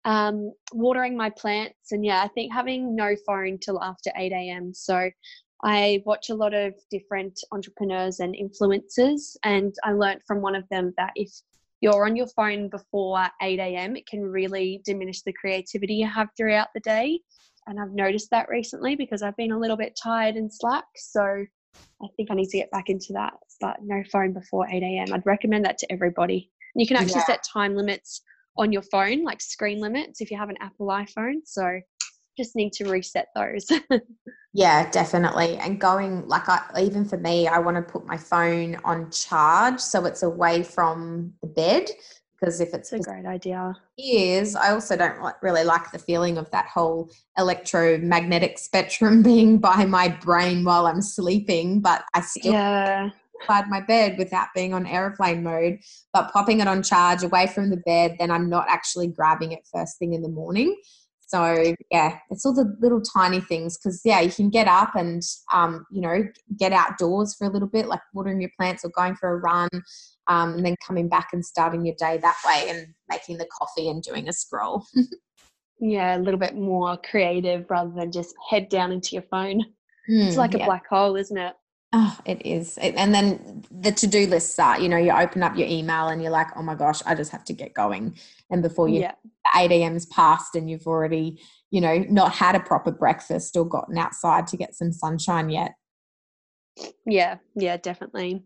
um, 0.05 0.53
watering 0.73 1.17
my 1.17 1.31
plants. 1.31 1.93
And 1.93 2.05
yeah, 2.05 2.23
I 2.23 2.29
think 2.29 2.53
having 2.53 2.95
no 2.95 3.15
phone 3.27 3.59
till 3.59 3.83
after 3.83 4.11
8 4.17 4.33
a.m. 4.33 4.73
So 4.75 5.11
I 5.65 6.03
watch 6.07 6.31
a 6.31 6.35
lot 6.35 6.55
of 6.55 6.75
different 6.91 7.39
entrepreneurs 7.53 8.21
and 8.21 8.35
influencers, 8.35 9.37
and 9.43 9.75
I 9.85 9.93
learned 9.93 10.21
from 10.27 10.41
one 10.41 10.55
of 10.55 10.65
them 10.71 10.95
that 10.97 11.13
if 11.17 11.31
you're 11.81 12.07
on 12.07 12.17
your 12.17 12.29
phone 12.29 12.69
before 12.69 13.27
8 13.43 13.59
a.m., 13.59 13.97
it 13.97 14.07
can 14.07 14.23
really 14.23 14.83
diminish 14.85 15.23
the 15.23 15.33
creativity 15.33 15.95
you 15.95 16.07
have 16.07 16.29
throughout 16.37 16.69
the 16.75 16.81
day 16.81 17.21
and 17.69 17.79
I've 17.79 17.93
noticed 17.93 18.31
that 18.31 18.49
recently 18.49 18.97
because 18.97 19.23
I've 19.23 19.37
been 19.37 19.53
a 19.53 19.59
little 19.59 19.77
bit 19.77 19.99
tired 20.03 20.37
and 20.37 20.53
slack. 20.53 20.87
So 20.97 21.23
I 21.23 22.07
think 22.17 22.31
I 22.31 22.35
need 22.35 22.49
to 22.49 22.57
get 22.57 22.71
back 22.71 22.89
into 22.89 23.13
that. 23.13 23.35
But 23.61 23.77
no 23.83 24.03
phone 24.11 24.33
before 24.33 24.67
8 24.67 24.83
a.m. 24.83 25.13
I'd 25.13 25.27
recommend 25.27 25.67
that 25.67 25.79
to 25.79 25.93
everybody. 25.93 26.51
You 26.75 26.87
can 26.87 26.97
actually 26.97 27.21
yeah. 27.21 27.27
set 27.27 27.45
time 27.53 27.77
limits 27.77 28.23
on 28.59 28.73
your 28.73 28.83
phone, 28.83 29.25
like 29.25 29.41
screen 29.41 29.81
limits, 29.81 30.21
if 30.21 30.31
you 30.31 30.37
have 30.37 30.51
an 30.51 30.57
Apple 30.61 30.89
iPhone. 30.89 31.37
So 31.45 31.81
just 32.37 32.55
need 32.55 32.73
to 32.75 32.89
reset 32.89 33.29
those. 33.35 33.67
yeah, 34.53 34.91
definitely. 34.91 35.57
And 35.57 35.81
going 35.81 36.27
like 36.29 36.49
I 36.49 36.63
even 36.81 37.05
for 37.05 37.17
me, 37.19 37.49
I 37.49 37.59
want 37.59 37.77
to 37.77 37.83
put 37.83 38.07
my 38.07 38.17
phone 38.17 38.77
on 38.85 39.11
charge 39.11 39.81
so 39.81 40.05
it's 40.05 40.23
away 40.23 40.63
from 40.63 41.33
the 41.43 41.49
bed 41.49 41.89
because 42.39 42.61
if 42.61 42.73
it's 42.75 42.93
a 42.93 42.99
great 42.99 43.27
idea 43.27 43.75
is 43.99 44.55
i 44.55 44.71
also 44.71 44.97
don't 44.97 45.35
really 45.43 45.65
like 45.65 45.91
the 45.91 45.99
feeling 45.99 46.39
of 46.39 46.51
that 46.51 46.67
whole 46.67 47.11
electromagnetic 47.37 48.59
spectrum 48.59 49.23
being 49.25 49.59
by 49.59 49.85
my 49.85 50.09
brain 50.09 50.65
while 50.65 50.87
i'm 50.87 51.03
sleeping 51.03 51.81
but 51.81 52.05
i 52.15 52.21
still 52.21 52.53
yeah 52.53 53.11
inside 53.41 53.69
my 53.69 53.81
bed 53.81 54.17
without 54.19 54.49
being 54.55 54.75
on 54.75 54.87
airplane 54.87 55.43
mode 55.43 55.79
but 56.13 56.33
popping 56.33 56.61
it 56.61 56.69
on 56.69 56.83
charge 56.83 57.23
away 57.23 57.47
from 57.47 57.71
the 57.71 57.77
bed 57.79 58.17
then 58.19 58.31
i'm 58.31 58.49
not 58.49 58.67
actually 58.69 59.07
grabbing 59.07 59.53
it 59.53 59.67
first 59.73 59.99
thing 59.99 60.15
in 60.15 60.23
the 60.23 60.29
morning 60.29 60.77
so 61.27 61.75
yeah 61.91 62.19
it's 62.31 62.47
all 62.47 62.55
the 62.55 62.75
little 62.81 63.03
tiny 63.03 63.41
things 63.41 63.77
because 63.77 64.01
yeah 64.05 64.21
you 64.21 64.31
can 64.31 64.49
get 64.49 64.67
up 64.67 64.95
and 64.95 65.23
um, 65.53 65.85
you 65.91 66.01
know 66.01 66.25
get 66.59 66.73
outdoors 66.73 67.35
for 67.35 67.47
a 67.47 67.51
little 67.51 67.69
bit 67.69 67.87
like 67.87 68.01
watering 68.15 68.41
your 68.41 68.51
plants 68.59 68.85
or 68.85 68.91
going 68.91 69.15
for 69.15 69.31
a 69.31 69.37
run 69.37 69.69
um, 70.29 70.55
and 70.55 70.65
then 70.65 70.77
coming 70.87 71.09
back 71.09 71.31
and 71.33 71.45
starting 71.45 71.85
your 71.85 71.95
day 71.97 72.19
that 72.19 72.37
way 72.47 72.69
and 72.69 72.87
making 73.09 73.39
the 73.39 73.47
coffee 73.47 73.89
and 73.89 74.03
doing 74.03 74.29
a 74.29 74.33
scroll. 74.33 74.85
yeah, 75.81 76.17
a 76.17 76.21
little 76.21 76.39
bit 76.39 76.55
more 76.55 76.99
creative 76.99 77.65
rather 77.71 77.91
than 77.91 78.13
just 78.13 78.35
head 78.49 78.69
down 78.69 78.93
into 78.93 79.15
your 79.15 79.25
phone. 79.31 79.63
Mm, 80.09 80.29
it's 80.29 80.37
like 80.37 80.55
a 80.55 80.65
black 80.65 80.87
hole, 80.87 81.17
isn't 81.17 81.37
it? 81.37 81.55
Oh, 81.93 82.19
it 82.27 82.45
is. 82.45 82.77
And 82.77 83.15
then 83.15 83.65
the 83.71 83.93
to 83.93 84.07
do 84.07 84.27
lists 84.27 84.53
start. 84.53 84.83
You 84.83 84.91
know, 84.91 84.99
you 84.99 85.11
open 85.11 85.43
up 85.43 85.57
your 85.57 85.67
email 85.67 86.09
and 86.09 86.23
you're 86.23 86.31
like, 86.31 86.49
oh 86.55 86.63
my 86.63 86.75
gosh, 86.75 87.01
I 87.07 87.15
just 87.15 87.33
have 87.33 87.45
to 87.45 87.55
get 87.55 87.73
going. 87.73 88.19
And 88.51 88.63
before 88.63 88.89
you, 88.89 89.01
yeah. 89.01 89.15
8 89.57 89.71
a.m.'s 89.71 90.05
passed 90.05 90.55
and 90.55 90.69
you've 90.69 90.87
already, 90.87 91.41
you 91.71 91.81
know, 91.81 92.05
not 92.11 92.33
had 92.33 92.55
a 92.55 92.61
proper 92.61 92.91
breakfast 92.91 93.57
or 93.57 93.67
gotten 93.67 93.97
outside 93.97 94.47
to 94.49 94.59
get 94.59 94.75
some 94.75 94.93
sunshine 94.93 95.49
yet. 95.49 95.77
Yeah, 97.07 97.39
yeah, 97.55 97.79
definitely. 97.79 98.43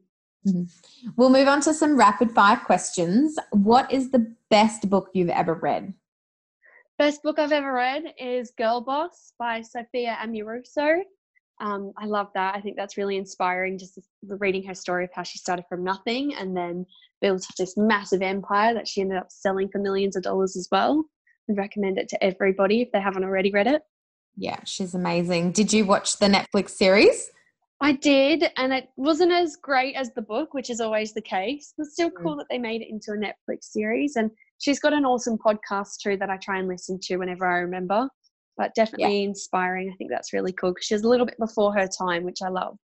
Mm-hmm. 0.46 1.11
We'll 1.16 1.31
move 1.31 1.48
on 1.48 1.61
to 1.62 1.74
some 1.74 1.98
rapid 1.98 2.31
fire 2.31 2.57
questions. 2.57 3.37
What 3.50 3.92
is 3.92 4.12
the 4.12 4.35
best 4.50 4.88
book 4.88 5.11
you've 5.14 5.28
ever 5.31 5.55
read? 5.55 5.94
Best 6.96 7.24
book 7.24 7.40
I've 7.40 7.52
ever 7.52 7.72
read 7.72 8.14
is 8.18 8.52
Girl 8.57 8.81
Boss 8.81 9.33
by 9.37 9.62
Sophia 9.62 10.16
Amoruso. 10.22 11.02
Um, 11.62 11.92
I 11.96 12.07
love 12.07 12.27
that. 12.35 12.57
I 12.57 12.61
think 12.61 12.77
that's 12.77 12.96
really 12.96 13.16
inspiring. 13.16 13.79
Just 13.79 13.98
reading 14.27 14.64
her 14.64 14.75
story 14.75 15.05
of 15.05 15.11
how 15.14 15.22
she 15.22 15.38
started 15.38 15.64
from 15.68 15.85
nothing 15.85 16.35
and 16.35 16.57
then 16.57 16.85
built 17.20 17.46
this 17.57 17.77
massive 17.77 18.20
empire 18.20 18.75
that 18.75 18.88
she 18.88 19.01
ended 19.01 19.16
up 19.16 19.31
selling 19.31 19.68
for 19.70 19.79
millions 19.79 20.16
of 20.16 20.25
dollars 20.25 20.57
as 20.57 20.68
well. 20.72 21.05
I 21.48 21.55
recommend 21.55 21.98
it 21.98 22.09
to 22.09 22.22
everybody 22.22 22.83
if 22.83 22.90
they 22.92 23.01
haven't 23.01 23.22
already 23.22 23.53
read 23.53 23.68
it. 23.68 23.83
Yeah, 24.37 24.59
she's 24.64 24.94
amazing. 24.94 25.53
Did 25.53 25.72
you 25.72 25.85
watch 25.85 26.18
the 26.18 26.27
Netflix 26.27 26.70
series? 26.70 27.31
I 27.81 27.92
did, 27.92 28.44
and 28.57 28.72
it 28.72 28.88
wasn't 28.96 29.33
as 29.33 29.57
great 29.57 29.94
as 29.96 30.12
the 30.14 30.22
book, 30.22 30.55
which 30.55 30.70
is 30.70 30.81
always 30.81 31.12
the 31.12 31.22
case. 31.22 31.75
It's 31.79 31.92
still 31.92 32.11
cool 32.11 32.35
mm. 32.35 32.38
that 32.38 32.46
they 32.51 32.59
made 32.59 32.81
it 32.81 32.90
into 32.90 33.12
a 33.12 33.16
Netflix 33.16 33.64
series. 33.64 34.16
And 34.16 34.31
she's 34.59 34.81
got 34.81 34.92
an 34.92 35.05
awesome 35.05 35.38
podcast 35.38 35.98
too 36.03 36.16
that 36.16 36.31
I 36.31 36.38
try 36.38 36.59
and 36.59 36.68
listen 36.68 36.98
to 37.03 37.16
whenever 37.18 37.46
I 37.46 37.59
remember. 37.59 38.09
But 38.57 38.75
definitely 38.75 39.23
yeah. 39.23 39.29
inspiring. 39.29 39.91
I 39.93 39.97
think 39.97 40.11
that's 40.11 40.33
really 40.33 40.53
cool 40.53 40.73
because 40.73 40.87
she's 40.87 41.03
a 41.03 41.09
little 41.09 41.27
bit 41.27 41.38
before 41.38 41.75
her 41.75 41.88
time, 41.88 42.25
which 42.25 42.43
I 42.45 42.49
love. 42.49 42.77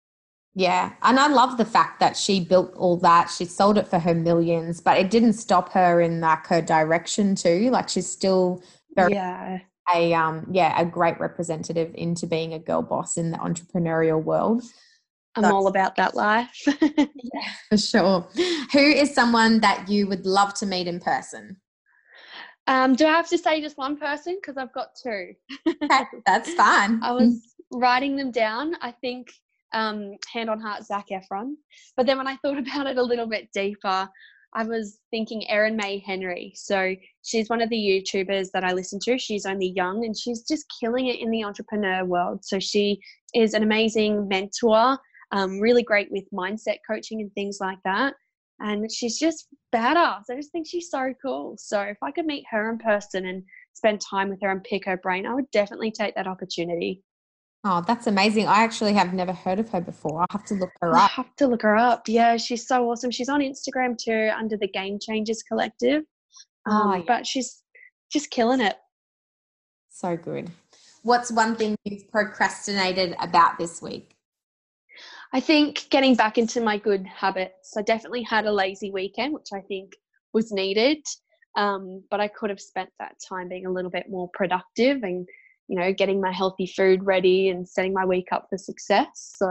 Yeah, 0.55 0.93
and 1.03 1.19
I 1.19 1.27
love 1.27 1.57
the 1.57 1.65
fact 1.65 1.99
that 1.99 2.17
she 2.17 2.39
built 2.39 2.73
all 2.75 2.97
that. 2.97 3.29
She 3.29 3.45
sold 3.45 3.77
it 3.77 3.87
for 3.87 3.99
her 3.99 4.15
millions, 4.15 4.81
but 4.81 4.97
it 4.97 5.11
didn't 5.11 5.33
stop 5.33 5.71
her 5.73 6.01
in 6.01 6.19
like 6.19 6.47
her 6.47 6.63
direction 6.63 7.35
too. 7.35 7.69
Like 7.69 7.89
she's 7.89 8.09
still 8.09 8.63
very 8.95 9.13
yeah 9.13 9.59
a 9.93 10.13
um 10.13 10.47
yeah 10.51 10.79
a 10.81 10.83
great 10.83 11.19
representative 11.19 11.91
into 11.93 12.25
being 12.25 12.53
a 12.53 12.59
girl 12.59 12.81
boss 12.81 13.17
in 13.17 13.29
the 13.29 13.37
entrepreneurial 13.37 14.21
world. 14.23 14.63
I'm 15.35 15.45
all 15.45 15.67
about 15.67 15.95
that 15.97 16.15
life. 16.15 16.49
yeah, 16.81 17.49
for 17.69 17.77
sure. 17.77 18.27
Who 18.73 18.79
is 18.79 19.13
someone 19.13 19.59
that 19.59 19.87
you 19.87 20.07
would 20.07 20.25
love 20.25 20.55
to 20.55 20.65
meet 20.65 20.87
in 20.87 20.99
person? 20.99 21.57
Um, 22.67 22.95
do 22.95 23.05
I 23.05 23.11
have 23.11 23.29
to 23.29 23.37
say 23.37 23.61
just 23.61 23.77
one 23.77 23.97
person? 23.97 24.37
Because 24.41 24.57
I've 24.57 24.73
got 24.73 24.89
two. 25.01 25.33
That's 26.25 26.53
fine. 26.53 27.01
I 27.01 27.11
was 27.11 27.55
writing 27.71 28.15
them 28.15 28.31
down. 28.31 28.75
I 28.81 28.91
think 28.91 29.31
um, 29.73 30.15
hand 30.31 30.49
on 30.49 30.59
heart, 30.59 30.85
Zac 30.85 31.07
Efron. 31.11 31.53
But 31.95 32.05
then 32.05 32.17
when 32.17 32.27
I 32.27 32.35
thought 32.37 32.57
about 32.67 32.87
it 32.87 32.97
a 32.97 33.03
little 33.03 33.27
bit 33.27 33.49
deeper, 33.53 34.09
I 34.53 34.63
was 34.63 34.99
thinking 35.11 35.49
Erin 35.49 35.75
May 35.75 35.99
Henry. 35.99 36.53
So 36.55 36.95
she's 37.23 37.49
one 37.49 37.61
of 37.61 37.69
the 37.69 37.75
YouTubers 37.75 38.49
that 38.53 38.63
I 38.63 38.73
listen 38.73 38.99
to. 39.03 39.17
She's 39.17 39.45
only 39.45 39.73
young 39.75 40.05
and 40.05 40.17
she's 40.17 40.43
just 40.43 40.65
killing 40.79 41.07
it 41.07 41.19
in 41.19 41.29
the 41.31 41.43
entrepreneur 41.43 42.05
world. 42.05 42.43
So 42.43 42.59
she 42.59 42.99
is 43.33 43.53
an 43.53 43.63
amazing 43.63 44.27
mentor 44.27 44.97
um, 45.31 45.59
really 45.59 45.83
great 45.83 46.09
with 46.11 46.25
mindset 46.33 46.77
coaching 46.89 47.21
and 47.21 47.33
things 47.33 47.57
like 47.59 47.79
that. 47.83 48.13
And 48.59 48.91
she's 48.91 49.17
just 49.19 49.47
badass. 49.73 50.23
I 50.29 50.35
just 50.35 50.51
think 50.51 50.67
she's 50.67 50.89
so 50.89 51.13
cool. 51.21 51.55
So 51.57 51.81
if 51.81 51.97
I 52.03 52.11
could 52.11 52.25
meet 52.25 52.45
her 52.51 52.69
in 52.71 52.77
person 52.77 53.25
and 53.25 53.43
spend 53.73 54.01
time 54.01 54.29
with 54.29 54.39
her 54.41 54.49
and 54.51 54.63
pick 54.63 54.85
her 54.85 54.97
brain, 54.97 55.25
I 55.25 55.33
would 55.33 55.49
definitely 55.51 55.91
take 55.91 56.15
that 56.15 56.27
opportunity. 56.27 57.03
Oh, 57.63 57.83
that's 57.85 58.07
amazing. 58.07 58.47
I 58.47 58.63
actually 58.63 58.93
have 58.93 59.13
never 59.13 59.33
heard 59.33 59.59
of 59.59 59.69
her 59.69 59.81
before. 59.81 60.21
I'll 60.21 60.27
have 60.31 60.45
to 60.45 60.53
look 60.53 60.69
her 60.81 60.95
I 60.95 61.05
up. 61.05 61.11
have 61.11 61.35
to 61.37 61.47
look 61.47 61.61
her 61.63 61.75
up. 61.75 62.03
Yeah, 62.07 62.37
she's 62.37 62.67
so 62.67 62.89
awesome. 62.89 63.11
She's 63.11 63.29
on 63.29 63.41
Instagram 63.41 63.97
too 63.97 64.31
under 64.37 64.57
the 64.57 64.67
Game 64.67 64.99
Changers 65.01 65.43
Collective. 65.43 66.03
Um, 66.65 66.81
Oh, 66.87 66.95
yeah. 66.95 67.03
But 67.07 67.25
she's 67.25 67.63
just 68.11 68.29
killing 68.29 68.61
it. 68.61 68.75
So 69.89 70.15
good. 70.15 70.51
What's 71.03 71.31
one 71.31 71.55
thing 71.55 71.75
you've 71.85 72.09
procrastinated 72.11 73.15
about 73.19 73.57
this 73.57 73.81
week? 73.81 74.16
I 75.33 75.39
think 75.39 75.87
getting 75.89 76.15
back 76.15 76.37
into 76.37 76.61
my 76.61 76.77
good 76.77 77.05
habits. 77.05 77.75
I 77.77 77.81
definitely 77.81 78.23
had 78.23 78.45
a 78.45 78.51
lazy 78.51 78.91
weekend, 78.91 79.33
which 79.33 79.49
I 79.53 79.61
think 79.61 79.93
was 80.33 80.51
needed. 80.51 81.05
Um, 81.55 82.03
but 82.11 82.19
I 82.19 82.27
could 82.27 82.49
have 82.49 82.61
spent 82.61 82.89
that 82.99 83.15
time 83.27 83.49
being 83.49 83.65
a 83.65 83.71
little 83.71 83.89
bit 83.89 84.05
more 84.09 84.29
productive 84.33 85.03
and, 85.03 85.27
you 85.67 85.77
know, 85.79 85.91
getting 85.91 86.21
my 86.21 86.31
healthy 86.31 86.67
food 86.67 87.03
ready 87.03 87.49
and 87.49 87.67
setting 87.67 87.93
my 87.93 88.05
week 88.05 88.27
up 88.31 88.47
for 88.49 88.57
success. 88.57 89.33
So 89.37 89.49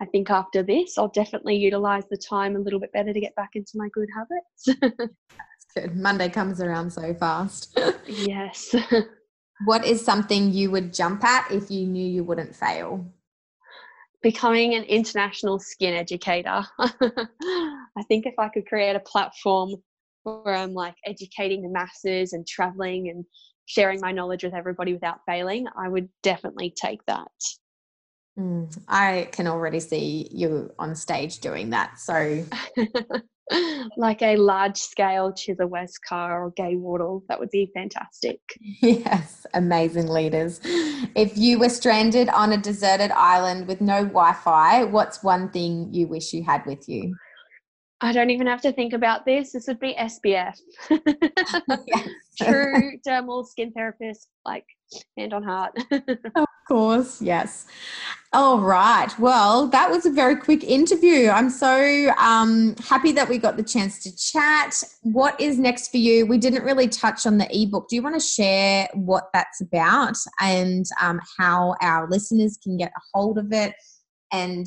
I 0.00 0.04
think 0.06 0.30
after 0.30 0.62
this, 0.62 0.96
I'll 0.96 1.08
definitely 1.08 1.56
utilize 1.56 2.04
the 2.08 2.16
time 2.16 2.54
a 2.54 2.60
little 2.60 2.78
bit 2.78 2.92
better 2.92 3.12
to 3.12 3.20
get 3.20 3.34
back 3.34 3.50
into 3.54 3.72
my 3.74 3.88
good 3.92 4.08
habits. 4.14 5.14
Good. 5.74 5.96
Monday 5.96 6.30
comes 6.30 6.62
around 6.62 6.90
so 6.90 7.12
fast. 7.12 7.78
yes. 8.06 8.74
what 9.66 9.84
is 9.84 10.02
something 10.02 10.52
you 10.52 10.70
would 10.70 10.94
jump 10.94 11.22
at 11.24 11.50
if 11.50 11.70
you 11.70 11.86
knew 11.86 12.06
you 12.06 12.24
wouldn't 12.24 12.54
fail? 12.54 13.04
Becoming 14.22 14.74
an 14.74 14.84
international 14.84 15.58
skin 15.58 15.94
educator. 15.94 16.64
I 16.78 18.02
think 18.08 18.26
if 18.26 18.34
I 18.38 18.48
could 18.48 18.66
create 18.66 18.96
a 18.96 19.00
platform 19.00 19.76
where 20.24 20.54
I'm 20.54 20.74
like 20.74 20.94
educating 21.04 21.62
the 21.62 21.68
masses 21.68 22.32
and 22.32 22.46
traveling 22.46 23.08
and 23.08 23.24
sharing 23.66 24.00
my 24.00 24.12
knowledge 24.12 24.44
with 24.44 24.54
everybody 24.54 24.92
without 24.92 25.20
failing, 25.26 25.66
I 25.78 25.88
would 25.88 26.08
definitely 26.22 26.74
take 26.76 27.04
that. 27.06 27.28
Mm, 28.38 28.78
I 28.88 29.28
can 29.32 29.46
already 29.46 29.80
see 29.80 30.28
you 30.30 30.70
on 30.78 30.94
stage 30.94 31.38
doing 31.38 31.70
that. 31.70 31.98
So 31.98 32.44
like 33.96 34.22
a 34.22 34.36
large 34.36 34.76
scale 34.76 35.32
Chither 35.32 35.68
Westcar 35.68 36.30
or 36.30 36.52
Gay 36.56 36.76
Wardle, 36.76 37.24
that 37.28 37.38
would 37.38 37.50
be 37.50 37.70
fantastic. 37.74 38.40
Yes, 38.60 39.46
amazing 39.54 40.08
leaders. 40.08 40.60
If 41.14 41.36
you 41.36 41.58
were 41.58 41.68
stranded 41.68 42.28
on 42.30 42.52
a 42.52 42.56
deserted 42.56 43.10
island 43.12 43.68
with 43.68 43.80
no 43.80 44.04
Wi 44.04 44.32
Fi, 44.32 44.84
what's 44.84 45.22
one 45.22 45.50
thing 45.50 45.88
you 45.92 46.06
wish 46.06 46.32
you 46.32 46.42
had 46.42 46.64
with 46.66 46.88
you? 46.88 47.14
I 48.00 48.12
don't 48.12 48.30
even 48.30 48.46
have 48.46 48.60
to 48.62 48.72
think 48.72 48.92
about 48.92 49.24
this. 49.24 49.52
This 49.52 49.66
would 49.68 49.80
be 49.80 49.94
SPF. 49.94 50.58
Yes. 51.86 52.08
True 52.38 52.98
dermal 53.06 53.46
skin 53.46 53.72
therapist, 53.72 54.28
like 54.44 54.66
hand 55.16 55.32
on 55.32 55.42
heart. 55.42 55.72
Of 55.90 56.46
course, 56.66 57.22
yes. 57.22 57.66
All 58.32 58.60
right. 58.60 59.16
Well, 59.18 59.66
that 59.68 59.90
was 59.90 60.04
a 60.04 60.10
very 60.10 60.36
quick 60.36 60.62
interview. 60.62 61.30
I'm 61.30 61.48
so 61.48 62.10
um, 62.18 62.74
happy 62.84 63.12
that 63.12 63.28
we 63.28 63.38
got 63.38 63.56
the 63.56 63.62
chance 63.62 64.02
to 64.02 64.14
chat. 64.14 64.82
What 65.02 65.40
is 65.40 65.58
next 65.58 65.90
for 65.90 65.96
you? 65.96 66.26
We 66.26 66.36
didn't 66.36 66.64
really 66.64 66.88
touch 66.88 67.24
on 67.24 67.38
the 67.38 67.48
ebook. 67.50 67.88
Do 67.88 67.96
you 67.96 68.02
want 68.02 68.20
to 68.20 68.26
share 68.26 68.88
what 68.94 69.30
that's 69.32 69.60
about 69.60 70.16
and 70.40 70.84
um, 71.00 71.20
how 71.38 71.76
our 71.80 72.10
listeners 72.10 72.58
can 72.62 72.76
get 72.76 72.90
a 72.90 73.00
hold 73.14 73.38
of 73.38 73.52
it 73.52 73.74
and 74.32 74.66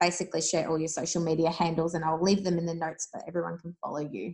basically 0.00 0.40
share 0.40 0.68
all 0.68 0.78
your 0.78 0.88
social 0.88 1.22
media 1.22 1.50
handles? 1.50 1.94
And 1.94 2.04
I'll 2.04 2.22
leave 2.22 2.44
them 2.44 2.56
in 2.56 2.66
the 2.66 2.74
notes 2.74 3.08
so 3.12 3.20
everyone 3.28 3.58
can 3.58 3.76
follow 3.82 4.08
you. 4.10 4.32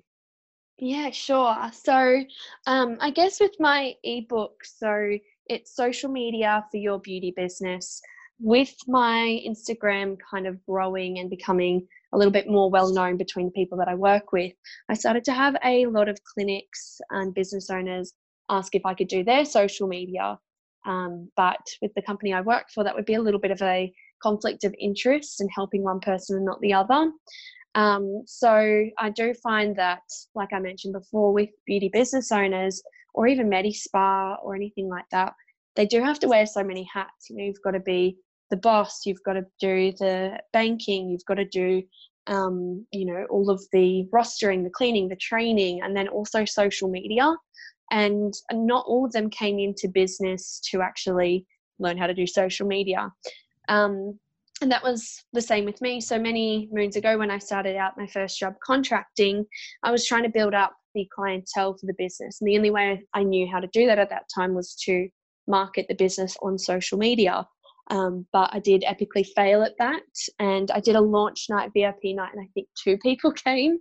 Yeah, 0.78 1.10
sure. 1.10 1.70
So, 1.72 2.24
um, 2.66 2.96
I 3.00 3.10
guess 3.10 3.40
with 3.40 3.58
my 3.58 3.94
ebook, 4.04 4.64
so 4.64 5.18
it's 5.46 5.74
social 5.74 6.10
media 6.10 6.64
for 6.70 6.76
your 6.76 6.98
beauty 7.00 7.32
business. 7.36 8.00
With 8.38 8.74
my 8.88 9.40
Instagram 9.46 10.16
kind 10.28 10.46
of 10.46 10.64
growing 10.66 11.18
and 11.18 11.30
becoming 11.30 11.86
a 12.12 12.18
little 12.18 12.32
bit 12.32 12.48
more 12.48 12.70
well 12.70 12.92
known 12.92 13.16
between 13.16 13.46
the 13.46 13.52
people 13.52 13.78
that 13.78 13.88
I 13.88 13.94
work 13.94 14.32
with, 14.32 14.52
I 14.88 14.94
started 14.94 15.24
to 15.24 15.32
have 15.32 15.56
a 15.64 15.86
lot 15.86 16.08
of 16.08 16.18
clinics 16.24 17.00
and 17.10 17.34
business 17.34 17.70
owners 17.70 18.12
ask 18.48 18.74
if 18.74 18.84
I 18.84 18.94
could 18.94 19.08
do 19.08 19.22
their 19.24 19.44
social 19.44 19.86
media. 19.86 20.38
Um, 20.84 21.30
but 21.36 21.60
with 21.80 21.92
the 21.94 22.02
company 22.02 22.32
I 22.32 22.40
work 22.40 22.66
for, 22.74 22.82
that 22.82 22.94
would 22.94 23.04
be 23.04 23.14
a 23.14 23.22
little 23.22 23.40
bit 23.40 23.52
of 23.52 23.62
a 23.62 23.92
conflict 24.22 24.64
of 24.64 24.74
interest 24.80 25.40
in 25.40 25.48
helping 25.48 25.82
one 25.82 26.00
person 26.00 26.36
and 26.36 26.44
not 26.44 26.60
the 26.60 26.72
other. 26.72 27.10
Um, 27.74 28.22
so 28.26 28.84
I 28.98 29.10
do 29.10 29.32
find 29.34 29.76
that, 29.76 30.02
like 30.34 30.52
I 30.52 30.58
mentioned 30.58 30.92
before, 30.92 31.32
with 31.32 31.50
beauty 31.66 31.88
business 31.92 32.30
owners 32.32 32.82
or 33.14 33.26
even 33.26 33.48
Medi 33.48 33.72
Spa 33.72 34.36
or 34.42 34.54
anything 34.54 34.88
like 34.88 35.04
that, 35.10 35.32
they 35.76 35.86
do 35.86 36.02
have 36.02 36.18
to 36.20 36.28
wear 36.28 36.46
so 36.46 36.62
many 36.62 36.86
hats. 36.92 37.28
You 37.28 37.36
know, 37.36 37.44
you've 37.44 37.62
got 37.62 37.72
to 37.72 37.80
be 37.80 38.16
the 38.50 38.56
boss, 38.56 39.06
you've 39.06 39.22
got 39.24 39.34
to 39.34 39.46
do 39.60 39.92
the 39.98 40.38
banking, 40.52 41.08
you've 41.08 41.24
got 41.26 41.34
to 41.34 41.44
do, 41.46 41.82
um, 42.26 42.86
you 42.92 43.06
know, 43.06 43.26
all 43.30 43.50
of 43.50 43.62
the 43.72 44.06
rostering, 44.14 44.62
the 44.62 44.70
cleaning, 44.70 45.08
the 45.08 45.16
training, 45.16 45.80
and 45.82 45.96
then 45.96 46.08
also 46.08 46.44
social 46.44 46.88
media. 46.88 47.34
And 47.90 48.32
not 48.52 48.84
all 48.86 49.04
of 49.04 49.12
them 49.12 49.30
came 49.30 49.58
into 49.58 49.88
business 49.88 50.60
to 50.70 50.80
actually 50.82 51.46
learn 51.78 51.98
how 51.98 52.06
to 52.06 52.14
do 52.14 52.26
social 52.26 52.66
media. 52.66 53.10
Um, 53.68 54.18
and 54.60 54.70
that 54.70 54.82
was 54.82 55.24
the 55.32 55.40
same 55.40 55.64
with 55.64 55.80
me. 55.80 56.00
So 56.00 56.18
many 56.18 56.68
moons 56.70 56.96
ago, 56.96 57.18
when 57.18 57.30
I 57.30 57.38
started 57.38 57.76
out 57.76 57.98
my 57.98 58.06
first 58.06 58.38
job 58.38 58.54
contracting, 58.64 59.44
I 59.82 59.90
was 59.90 60.06
trying 60.06 60.22
to 60.22 60.28
build 60.28 60.54
up 60.54 60.72
the 60.94 61.08
clientele 61.14 61.74
for 61.74 61.86
the 61.86 61.94
business. 61.98 62.40
And 62.40 62.48
the 62.48 62.56
only 62.56 62.70
way 62.70 63.02
I 63.14 63.22
knew 63.22 63.48
how 63.50 63.60
to 63.60 63.68
do 63.72 63.86
that 63.86 63.98
at 63.98 64.10
that 64.10 64.28
time 64.34 64.54
was 64.54 64.74
to 64.84 65.08
market 65.46 65.86
the 65.88 65.94
business 65.94 66.36
on 66.42 66.58
social 66.58 66.98
media. 66.98 67.46
Um, 67.90 68.26
but 68.32 68.50
I 68.52 68.60
did 68.60 68.82
epically 68.82 69.26
fail 69.34 69.62
at 69.62 69.76
that. 69.78 70.02
And 70.38 70.70
I 70.70 70.80
did 70.80 70.96
a 70.96 71.00
launch 71.00 71.46
night, 71.50 71.70
VIP 71.74 72.14
night, 72.16 72.32
and 72.32 72.42
I 72.42 72.48
think 72.54 72.68
two 72.82 72.96
people 72.98 73.32
came 73.46 73.78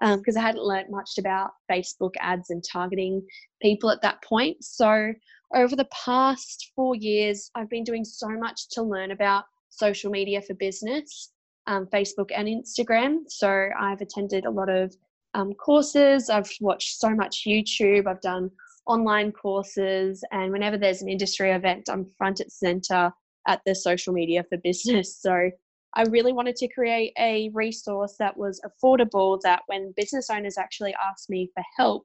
because 0.00 0.36
um, 0.36 0.42
I 0.42 0.46
hadn't 0.46 0.64
learned 0.64 0.90
much 0.90 1.10
about 1.18 1.50
Facebook 1.70 2.14
ads 2.18 2.50
and 2.50 2.62
targeting 2.70 3.24
people 3.60 3.88
at 3.90 4.02
that 4.02 4.22
point. 4.24 4.56
So 4.60 5.12
over 5.54 5.76
the 5.76 5.88
past 6.04 6.72
four 6.74 6.96
years, 6.96 7.50
I've 7.54 7.70
been 7.70 7.84
doing 7.84 8.04
so 8.04 8.28
much 8.30 8.68
to 8.70 8.82
learn 8.82 9.12
about 9.12 9.44
social 9.68 10.10
media 10.10 10.42
for 10.42 10.54
business, 10.54 11.30
um, 11.66 11.86
Facebook 11.86 12.30
and 12.34 12.48
Instagram. 12.48 13.18
So 13.28 13.68
I've 13.78 14.00
attended 14.00 14.44
a 14.44 14.50
lot 14.50 14.68
of 14.68 14.94
um, 15.34 15.54
courses, 15.54 16.30
I've 16.30 16.50
watched 16.60 16.98
so 16.98 17.10
much 17.10 17.44
YouTube, 17.46 18.06
I've 18.06 18.20
done 18.20 18.50
online 18.86 19.32
courses, 19.32 20.24
and 20.32 20.52
whenever 20.52 20.76
there's 20.76 21.02
an 21.02 21.08
industry 21.08 21.50
event, 21.50 21.88
I'm 21.90 22.06
front 22.18 22.40
and 22.40 22.52
center 22.52 23.12
at 23.46 23.60
the 23.66 23.74
social 23.74 24.12
media 24.12 24.44
for 24.48 24.58
business. 24.58 25.20
So 25.22 25.50
I 25.94 26.02
really 26.04 26.32
wanted 26.32 26.56
to 26.56 26.68
create 26.68 27.12
a 27.18 27.50
resource 27.52 28.16
that 28.18 28.36
was 28.36 28.60
affordable 28.64 29.38
that 29.42 29.62
when 29.66 29.92
business 29.94 30.30
owners 30.30 30.56
actually 30.56 30.94
asked 30.94 31.28
me 31.28 31.50
for 31.54 31.62
help, 31.76 32.04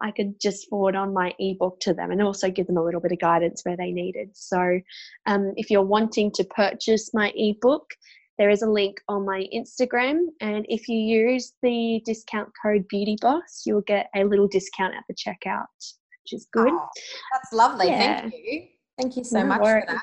I 0.00 0.10
could 0.10 0.40
just 0.40 0.68
forward 0.68 0.96
on 0.96 1.12
my 1.12 1.34
ebook 1.38 1.80
to 1.80 1.94
them 1.94 2.10
and 2.10 2.22
also 2.22 2.50
give 2.50 2.66
them 2.66 2.76
a 2.76 2.84
little 2.84 3.00
bit 3.00 3.12
of 3.12 3.18
guidance 3.18 3.62
where 3.64 3.76
they 3.76 3.92
needed. 3.92 4.30
So, 4.34 4.80
um, 5.26 5.52
if 5.56 5.70
you're 5.70 5.82
wanting 5.82 6.30
to 6.32 6.44
purchase 6.44 7.12
my 7.14 7.32
ebook, 7.34 7.90
there 8.38 8.50
is 8.50 8.62
a 8.62 8.68
link 8.70 9.00
on 9.08 9.24
my 9.24 9.46
Instagram. 9.54 10.26
And 10.40 10.66
if 10.68 10.88
you 10.88 10.98
use 10.98 11.54
the 11.62 12.02
discount 12.04 12.48
code 12.62 12.84
BeautyBoss, 12.92 13.62
you'll 13.64 13.82
get 13.82 14.08
a 14.14 14.24
little 14.24 14.48
discount 14.48 14.94
at 14.94 15.04
the 15.08 15.14
checkout, 15.14 15.66
which 15.78 16.32
is 16.32 16.46
good. 16.52 16.70
Oh, 16.70 16.88
that's 17.32 17.52
lovely. 17.52 17.88
Yeah. 17.88 18.20
Thank 18.22 18.34
you. 18.34 18.62
Thank 18.98 19.16
you 19.16 19.24
so 19.24 19.40
No 19.40 19.46
much 19.46 19.60
worries. 19.60 19.84
for 19.86 19.94
that. 19.94 20.02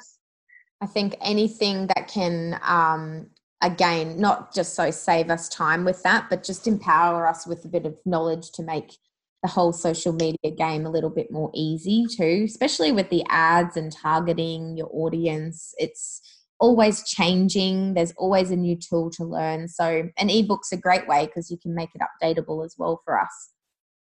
I 0.82 0.86
think 0.86 1.16
anything 1.22 1.88
that 1.88 2.08
can, 2.08 2.60
um, 2.62 3.28
again, 3.62 4.20
not 4.20 4.54
just 4.54 4.74
so 4.74 4.92
save 4.92 5.30
us 5.30 5.48
time 5.48 5.86
with 5.86 6.04
that, 6.04 6.30
but 6.30 6.44
just 6.44 6.68
empower 6.68 7.28
us 7.28 7.48
with 7.48 7.64
a 7.66 7.70
bit 7.70 7.86
of 7.86 7.98
knowledge 8.06 8.52
to 8.54 8.64
make 8.64 8.98
the 9.44 9.50
whole 9.50 9.74
social 9.74 10.14
media 10.14 10.52
game 10.58 10.86
a 10.86 10.90
little 10.90 11.10
bit 11.10 11.32
more 11.32 11.52
easy 11.54 12.06
too, 12.08 12.46
especially 12.48 12.92
with 12.92 13.10
the 13.10 13.24
ads 13.30 13.78
and 13.78 13.92
targeting 13.92 14.78
your 14.78 14.90
audience. 14.92 15.74
It's 15.78 16.22
always 16.64 17.04
changing, 17.04 17.94
there's 17.94 18.14
always 18.18 18.50
a 18.50 18.56
new 18.56 18.78
tool 18.78 19.10
to 19.12 19.26
learn. 19.26 19.68
So, 19.68 20.10
an 20.18 20.30
ebook's 20.30 20.72
a 20.72 20.78
great 20.78 21.06
way 21.10 21.26
because 21.26 21.52
you 21.52 21.58
can 21.58 21.76
make 21.76 21.90
it 21.94 22.02
updatable 22.02 22.66
as 22.66 22.76
well 22.78 23.02
for 23.04 23.20
us. 23.20 23.50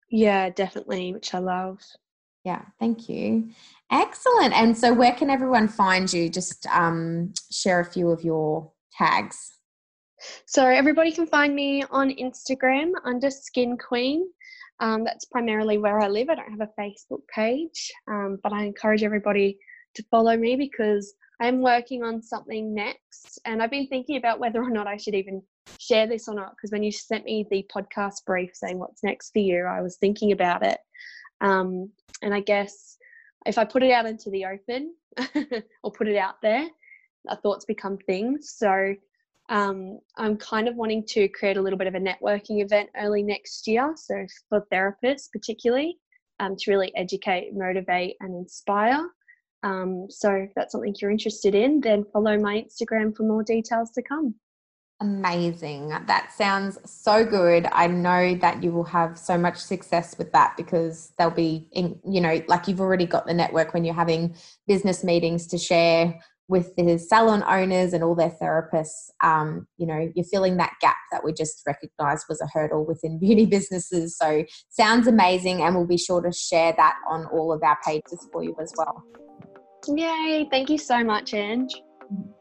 Yeah, 0.10 0.50
definitely, 0.50 1.12
which 1.12 1.34
I 1.34 1.40
love. 1.40 1.80
Yeah, 2.46 2.62
thank 2.80 3.10
you. 3.10 3.50
Excellent. 3.92 4.54
And 4.54 4.78
so, 4.78 4.94
where 4.94 5.12
can 5.12 5.30
everyone 5.30 5.68
find 5.68 6.12
you? 6.12 6.30
Just 6.30 6.66
um, 6.68 7.34
share 7.52 7.82
a 7.82 7.86
few 7.86 8.10
of 8.10 8.24
your 8.24 8.72
tags. 8.98 9.58
So 10.46 10.66
everybody 10.66 11.12
can 11.12 11.28
find 11.28 11.54
me 11.54 11.84
on 11.92 12.10
Instagram 12.12 12.94
under 13.04 13.30
Skin 13.30 13.78
Queen. 13.78 14.26
Um, 14.80 15.04
that's 15.04 15.26
primarily 15.26 15.78
where 15.78 16.00
I 16.00 16.08
live. 16.08 16.30
I 16.30 16.36
don't 16.36 16.50
have 16.50 16.70
a 16.70 16.82
Facebook 16.82 17.22
page, 17.34 17.92
um, 18.08 18.40
but 18.42 18.54
I 18.54 18.64
encourage 18.64 19.04
everybody 19.04 19.58
to 19.96 20.04
follow 20.10 20.36
me 20.38 20.56
because 20.56 21.14
I'm 21.40 21.62
working 21.62 22.04
on 22.04 22.22
something 22.22 22.74
next, 22.74 23.40
and 23.46 23.62
I've 23.62 23.72
been 23.72 23.88
thinking 23.88 24.18
about 24.18 24.40
whether 24.40 24.62
or 24.62 24.70
not 24.70 24.88
I 24.88 24.98
should 24.98 25.14
even 25.14 25.42
share 25.80 26.08
this 26.08 26.28
or 26.28 26.34
not. 26.34 26.52
Because 26.52 26.72
when 26.72 26.84
you 26.84 26.92
sent 26.92 27.26
me 27.26 27.46
the 27.50 27.66
podcast 27.74 28.26
brief 28.26 28.52
saying 28.54 28.80
what's 28.80 29.04
next 29.04 29.32
for 29.32 29.40
you, 29.40 29.66
I 29.66 29.82
was 29.82 29.98
thinking 29.98 30.32
about 30.32 30.66
it. 30.66 30.80
Um, 31.42 31.92
and 32.22 32.34
I 32.34 32.40
guess 32.40 32.98
if 33.46 33.58
I 33.58 33.66
put 33.66 33.84
it 33.84 33.92
out 33.92 34.06
into 34.06 34.30
the 34.30 34.46
open 34.46 34.96
or 35.84 35.92
put 35.92 36.08
it 36.08 36.18
out 36.18 36.42
there, 36.42 36.68
our 37.30 37.38
thoughts 37.38 37.66
become 37.66 37.98
things. 37.98 38.56
So 38.58 38.96
um, 39.50 40.00
I'm 40.18 40.38
kind 40.38 40.68
of 40.68 40.76
wanting 40.76 41.06
to 41.10 41.28
create 41.30 41.58
a 41.58 41.62
little 41.62 41.78
bit 41.78 41.88
of 41.88 41.96
a 41.96 42.00
networking 42.00 42.64
event 42.64 42.90
early 42.98 43.24
next 43.24 43.68
year. 43.68 43.94
So 43.96 44.26
for 44.50 44.66
therapists, 44.72 45.32
particularly, 45.32 45.98
um, 46.40 46.56
to 46.58 46.72
really 46.72 46.92
educate, 46.96 47.54
motivate, 47.54 48.16
and 48.20 48.36
inspire. 48.36 49.08
Um, 49.64 50.08
so 50.10 50.32
if 50.32 50.52
that's 50.56 50.72
something 50.72 50.96
you're 51.02 51.12
interested 51.12 51.56
in, 51.56 51.82
then 51.82 52.06
follow 52.14 52.38
my 52.38 52.64
Instagram 52.64 53.16
for 53.16 53.24
more 53.24 53.44
details 53.44 53.92
to 53.92 54.02
come. 54.02 54.36
Amazing. 55.00 55.90
That 55.90 56.32
sounds 56.36 56.80
so 56.86 57.24
good. 57.24 57.68
I 57.72 57.86
know 57.86 58.34
that 58.36 58.64
you 58.64 58.72
will 58.72 58.84
have 58.86 59.18
so 59.18 59.38
much 59.38 59.58
success 59.58 60.18
with 60.18 60.32
that 60.32 60.58
because 60.58 61.12
they'll 61.18 61.30
be 61.30 61.68
in, 61.72 62.00
you 62.04 62.20
know, 62.20 62.42
like 62.48 62.68
you've 62.68 62.82
already 62.82 63.06
got 63.06 63.28
the 63.28 63.34
network 63.34 63.74
when 63.76 63.86
you're 63.86 63.94
having 63.94 64.36
business 64.66 65.04
meetings 65.04 65.46
to 65.48 65.60
share 65.60 66.20
with 66.48 66.76
the 66.78 66.98
salon 66.98 67.44
owners 67.44 67.94
and 67.94 68.04
all 68.04 68.16
their 68.16 68.34
therapists. 68.42 69.12
Um, 69.22 69.68
you 69.78 69.86
know, 69.86 70.10
you're 70.16 70.26
filling 70.26 70.58
that 70.58 70.74
gap 70.82 70.98
that 71.12 71.24
we 71.24 71.32
just 71.32 71.62
recognized 71.68 72.26
was 72.28 72.42
a 72.42 72.48
hurdle 72.48 72.84
within 72.84 73.20
beauty 73.20 73.46
businesses. 73.46 74.18
So 74.18 74.46
sounds 74.70 75.06
amazing. 75.06 75.62
And 75.62 75.76
we'll 75.76 75.86
be 75.86 75.98
sure 75.98 76.22
to 76.22 76.32
share 76.32 76.74
that 76.76 76.96
on 77.08 77.26
all 77.28 77.54
of 77.54 77.62
our 77.62 77.78
pages 77.86 78.28
for 78.32 78.44
you 78.44 78.56
as 78.60 78.74
well. 78.76 79.04
Yay. 79.88 80.48
Thank 80.52 80.70
you 80.70 80.78
so 80.78 81.04
much, 81.04 81.34
Ange. 81.34 81.82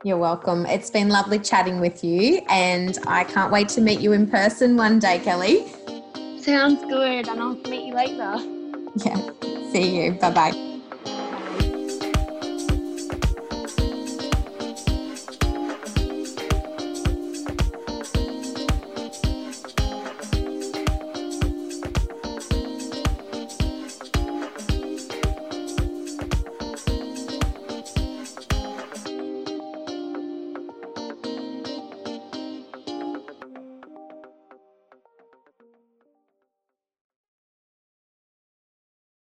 You're 0.04 0.18
welcome. 0.18 0.66
It's 0.66 0.90
been 0.90 1.08
lovely 1.08 1.38
chatting 1.38 1.80
with 1.80 2.04
you, 2.04 2.40
and 2.48 2.98
I 3.06 3.24
can't 3.24 3.50
wait 3.50 3.68
to 3.70 3.80
meet 3.80 4.00
you 4.00 4.12
in 4.12 4.28
person 4.28 4.76
one 4.76 4.98
day, 4.98 5.18
Kelly. 5.18 5.66
Sounds 6.38 6.80
good, 6.82 7.28
and 7.28 7.40
I'll 7.40 7.54
meet 7.54 7.86
you 7.86 7.94
later. 7.94 8.36
Yeah. 9.04 9.30
See 9.72 10.04
you. 10.04 10.12
Bye 10.12 10.30
bye. 10.30 10.75